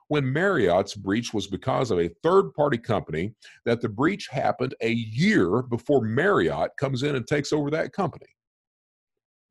[0.09, 3.33] when Marriott's breach was because of a third party company
[3.65, 8.27] that the breach happened a year before Marriott comes in and takes over that company.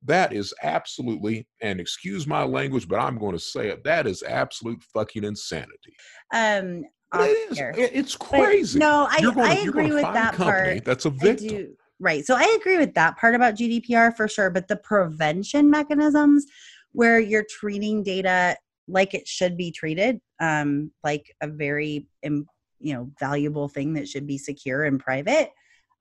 [0.05, 3.83] That is absolutely, and excuse my language, but I'm going to say it.
[3.85, 5.97] That is absolute fucking insanity.
[6.33, 6.85] Um,
[7.15, 7.59] it is.
[7.77, 8.79] It's crazy.
[8.79, 10.85] But no, I, gonna, I agree with that part.
[10.85, 11.77] That's a victim.
[11.99, 12.25] Right.
[12.27, 14.51] So I agree with that part about GDPR for sure.
[14.51, 16.47] But the prevention mechanisms
[16.93, 18.57] where you're treating data
[18.89, 24.27] like it should be treated, um, like a very you know valuable thing that should
[24.27, 25.51] be secure and private,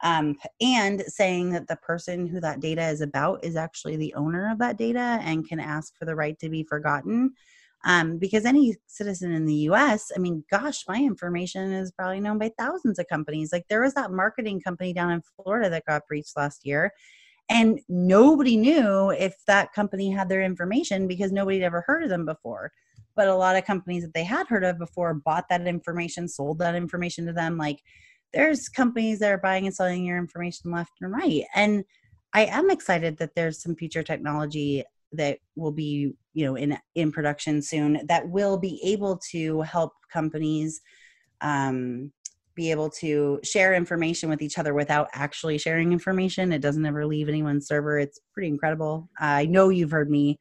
[0.04, 4.52] um, and saying that the person who that data is about is actually the owner
[4.52, 7.34] of that data and can ask for the right to be forgotten
[7.86, 12.40] um, because any citizen in the US, I mean, gosh, my information is probably known
[12.40, 13.54] by thousands of companies.
[13.54, 16.92] Like there was that marketing company down in Florida that got breached last year.
[17.50, 22.10] And nobody knew if that company had their information because nobody had ever heard of
[22.10, 22.72] them before.
[23.16, 26.60] But a lot of companies that they had heard of before bought that information, sold
[26.60, 27.58] that information to them.
[27.58, 27.80] Like
[28.34, 31.43] there's companies that are buying and selling your information left and right.
[31.54, 31.86] And
[32.34, 34.84] I am excited that there's some future technology
[35.14, 39.93] that will be you know in in production soon that will be able to help
[40.12, 40.82] companies
[41.41, 42.12] um,
[42.56, 47.06] be able to share information with each other without actually sharing information it doesn't ever
[47.06, 50.39] leave anyone's server it's pretty incredible i know you've heard me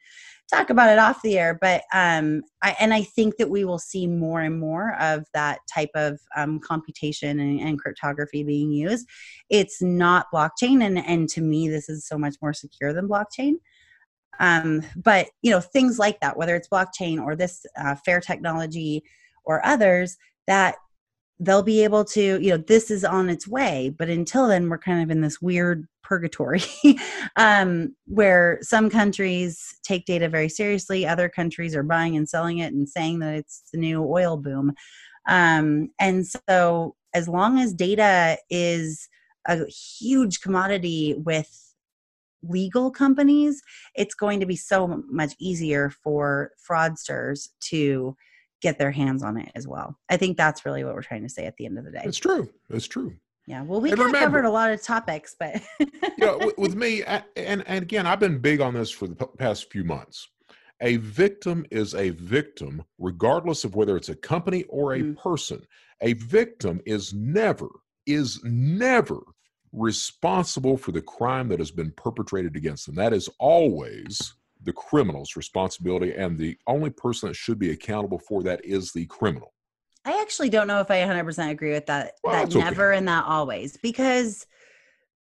[0.53, 1.57] talk about it off the air.
[1.61, 5.61] But um, I, and I think that we will see more and more of that
[5.73, 9.09] type of um, computation and, and cryptography being used.
[9.51, 13.55] It's not blockchain, and and to me, this is so much more secure than blockchain.
[14.41, 19.05] Um, but you know, things like that, whether it's blockchain or this uh, fair technology
[19.45, 20.77] or others, that
[21.41, 24.79] they'll be able to you know this is on its way but until then we're
[24.79, 26.63] kind of in this weird purgatory
[27.37, 32.73] um, where some countries take data very seriously other countries are buying and selling it
[32.73, 34.73] and saying that it's the new oil boom.
[35.27, 39.09] Um, and so as long as data is
[39.47, 41.75] a huge commodity with
[42.43, 43.63] legal companies
[43.95, 48.15] it's going to be so much easier for fraudsters to
[48.65, 49.97] get their hands on it as well.
[50.09, 52.03] I think that's really what we're trying to say at the end of the day.
[52.03, 52.51] It's true.
[52.71, 53.15] It's true.
[53.47, 53.63] Yeah.
[53.63, 55.87] Well, we of covered a lot of topics, but you
[56.19, 59.71] know, with, with me, and and again, I've been big on this for the past
[59.71, 60.29] few months.
[60.81, 65.17] A victim is a victim, regardless of whether it's a company or a mm.
[65.17, 65.67] person.
[66.01, 67.69] A victim is never,
[68.07, 69.21] is never
[69.73, 72.97] responsible for the crime that has been perpetrated against them.
[72.97, 74.35] That is always
[74.65, 79.07] the criminal's responsibility, and the only person that should be accountable for that is the
[79.07, 79.53] criminal.
[80.05, 82.13] I actually don't know if I 100% agree with that.
[82.23, 82.99] Well, that never okay.
[82.99, 84.47] and that always, because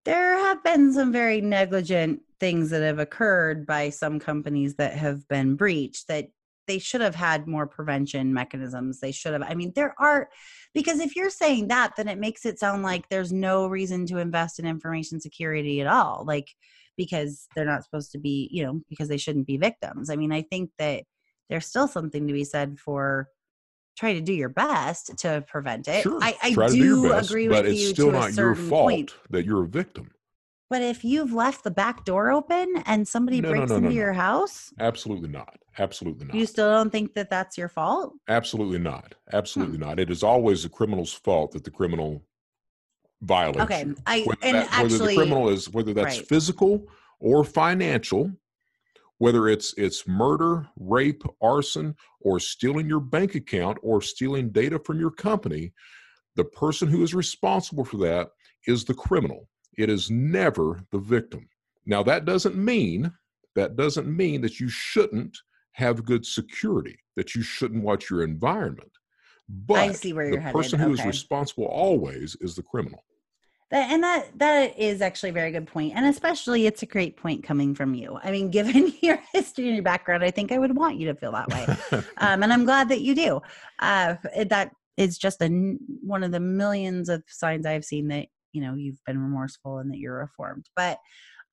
[0.05, 5.27] there have been some very negligent things that have occurred by some companies that have
[5.29, 6.29] been breached that
[6.67, 9.01] they should have had more prevention mechanisms.
[9.01, 9.43] They should have.
[9.43, 10.29] I mean, there are,
[10.75, 14.19] because if you're saying that, then it makes it sound like there's no reason to
[14.19, 16.25] invest in information security at all.
[16.27, 16.49] Like,
[16.97, 20.11] because they're not supposed to be, you know, because they shouldn't be victims.
[20.11, 21.05] I mean, I think that
[21.49, 23.29] there's still something to be said for
[23.97, 26.03] try to do your best to prevent it.
[26.03, 27.63] Sure, I, I do, do best, agree with you.
[27.63, 29.15] But it's still not your fault point.
[29.31, 30.11] that you're a victim.
[30.71, 33.95] But if you've left the back door open and somebody no, breaks no, no, into
[33.95, 35.59] your house, absolutely not.
[35.79, 36.35] Absolutely not.
[36.35, 38.15] You still don't think that that's your fault?
[38.29, 39.15] Absolutely not.
[39.33, 39.85] Absolutely hmm.
[39.85, 40.01] not.
[40.01, 42.23] It is always the criminal's fault that the criminal
[43.23, 43.63] violates.
[43.63, 46.29] Okay, I whether and that, actually, whether the criminal is whether that's right.
[46.29, 46.87] physical
[47.21, 48.31] or financial,
[49.19, 54.99] whether it's it's murder, rape, arson, or stealing your bank account or stealing data from
[54.99, 55.73] your company,
[56.37, 58.31] the person who is responsible for that
[58.67, 59.49] is the criminal.
[59.79, 61.49] It is never the victim.
[61.87, 63.13] Now that doesn't mean
[63.55, 65.39] that doesn't mean that you shouldn't
[65.73, 68.91] have good security, that you shouldn't watch your environment.
[69.49, 71.09] But I see where you're the person who is Okay.
[71.09, 73.05] responsible always is the criminal.
[73.73, 77.17] That, and that that is actually a very good point, and especially it's a great
[77.17, 78.19] point coming from you.
[78.23, 81.15] I mean, given your history and your background, I think I would want you to
[81.15, 81.67] feel that way,
[82.19, 83.41] um, and I'm glad that you do.
[83.79, 84.17] Uh,
[84.47, 85.49] that is just a
[86.03, 89.91] one of the millions of signs I've seen that you know you've been remorseful and
[89.91, 90.67] that you're reformed.
[90.77, 90.99] But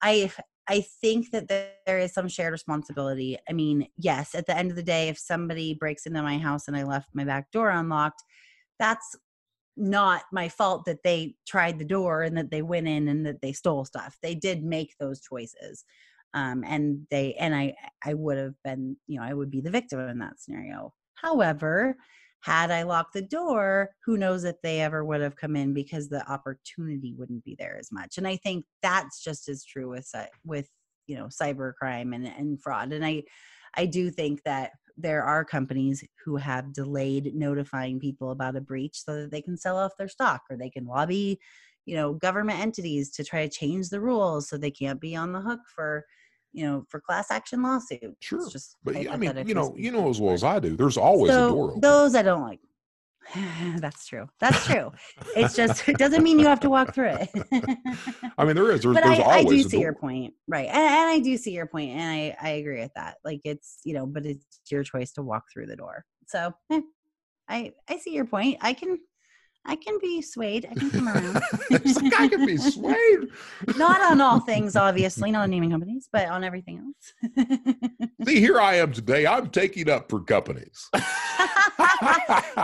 [0.02, 0.30] I
[0.68, 3.38] I think that there is some shared responsibility.
[3.50, 6.68] I mean, yes, at the end of the day, if somebody breaks into my house
[6.68, 8.22] and I left my back door unlocked,
[8.78, 9.16] that's
[9.78, 13.42] not my fault that they tried the door and that they went in and that
[13.42, 14.18] they stole stuff.
[14.22, 15.86] They did make those choices.
[16.34, 19.72] Um, and they and I I would have been, you know, I would be the
[19.72, 20.94] victim in that scenario.
[21.16, 21.96] However,
[22.42, 26.08] had I locked the door, who knows if they ever would have come in because
[26.08, 28.18] the opportunity wouldn't be there as much.
[28.18, 30.10] And I think that's just as true with
[30.46, 30.70] with
[31.08, 32.94] you know cyber crime and and fraud.
[32.94, 33.24] And I
[33.76, 39.02] I do think that there are companies who have delayed notifying people about a breach
[39.04, 41.40] so that they can sell off their stock or they can lobby
[41.86, 45.32] you know government entities to try to change the rules so they can't be on
[45.32, 46.06] the hook for
[46.52, 48.40] you know for class action lawsuits Sure.
[48.40, 50.98] it's just But I mean, you know, you know as well as I do, there's
[50.98, 51.82] always so a door open.
[51.82, 52.60] those i don't like
[53.78, 54.28] that's true.
[54.40, 54.92] That's true.
[55.36, 57.30] It's just it doesn't mean you have to walk through it.
[58.38, 58.82] I mean, there is.
[58.82, 61.52] There's, but there's I, I do see your point right and, and i do see
[61.52, 64.84] your point and i i agree with that like it's you know but it's your
[64.84, 66.06] choice to walk through the door.
[66.28, 66.82] So eh,
[67.48, 68.58] i i see your point.
[68.62, 68.98] I can
[69.70, 73.28] i can be swayed i can come around it's like I can be swayed.
[73.78, 77.14] not on all things obviously not on naming companies but on everything else
[78.26, 79.26] See, here I am today.
[79.26, 80.90] I'm taking up for companies.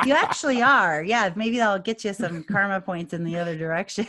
[0.05, 4.05] you actually are yeah maybe that'll get you some karma points in the other direction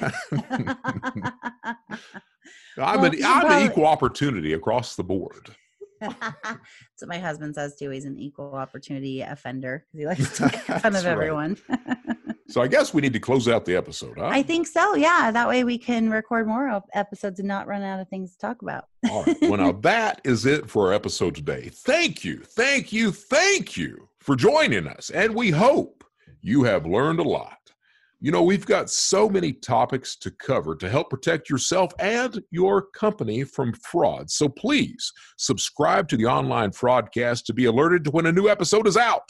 [2.78, 5.54] I'm Well, an I'm probably- an equal opportunity across the board.
[6.96, 10.54] so my husband says too he's an equal opportunity offender because he likes to make
[10.82, 11.06] fun of right.
[11.06, 11.56] everyone
[12.48, 14.28] So I guess we need to close out the episode, huh?
[14.28, 18.00] i think so yeah that way we can record more episodes and not run out
[18.00, 19.36] of things to talk about All right.
[19.42, 21.70] Well, now that is it for our episode today.
[21.72, 25.10] Thank you, thank you, thank you for joining us.
[25.10, 26.04] And we hope
[26.40, 27.58] you have learned a lot.
[28.20, 32.82] You know, we've got so many topics to cover to help protect yourself and your
[32.82, 34.30] company from fraud.
[34.30, 38.86] So please subscribe to the online fraudcast to be alerted to when a new episode
[38.86, 39.28] is out.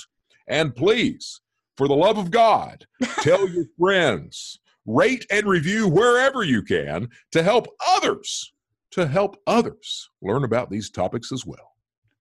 [0.49, 1.41] And please,
[1.77, 2.87] for the love of God,
[3.21, 7.67] tell your friends, rate and review wherever you can to help
[7.97, 8.53] others,
[8.93, 11.77] to help others learn about these topics as well.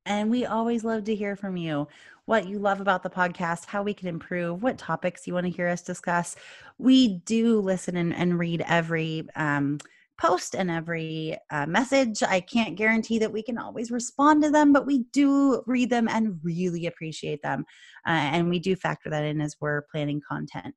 [0.05, 1.87] And we always love to hear from you
[2.25, 5.51] what you love about the podcast, how we can improve, what topics you want to
[5.51, 6.35] hear us discuss.
[6.77, 9.79] We do listen and, and read every um,
[10.19, 12.23] post and every uh, message.
[12.23, 16.07] I can't guarantee that we can always respond to them, but we do read them
[16.07, 17.65] and really appreciate them.
[18.07, 20.75] Uh, and we do factor that in as we're planning content.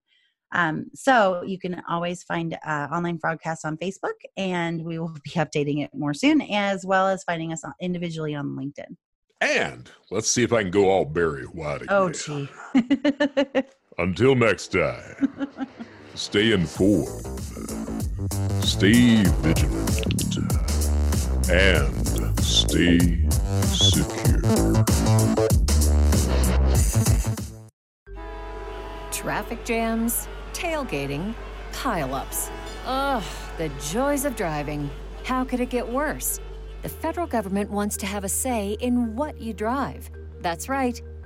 [0.53, 5.31] Um, so you can always find uh, online fraudcasts on Facebook, and we will be
[5.33, 8.97] updating it more soon, as well as finding us individually on LinkedIn.
[9.41, 11.97] And let's see if I can go all Barry White again.
[11.97, 12.49] Oh, gee.
[13.99, 15.39] Until next time,
[16.19, 17.09] stay informed,
[18.63, 20.37] stay vigilant,
[21.49, 22.99] and stay
[23.65, 24.43] secure.
[29.13, 31.35] Traffic jams, tailgating,
[31.73, 32.51] pileups.
[32.87, 33.23] Ugh,
[33.57, 34.91] the joys of driving.
[35.25, 36.41] How could it get worse?
[36.83, 40.11] the federal government wants to have a say in what you drive.
[40.41, 41.01] That's right.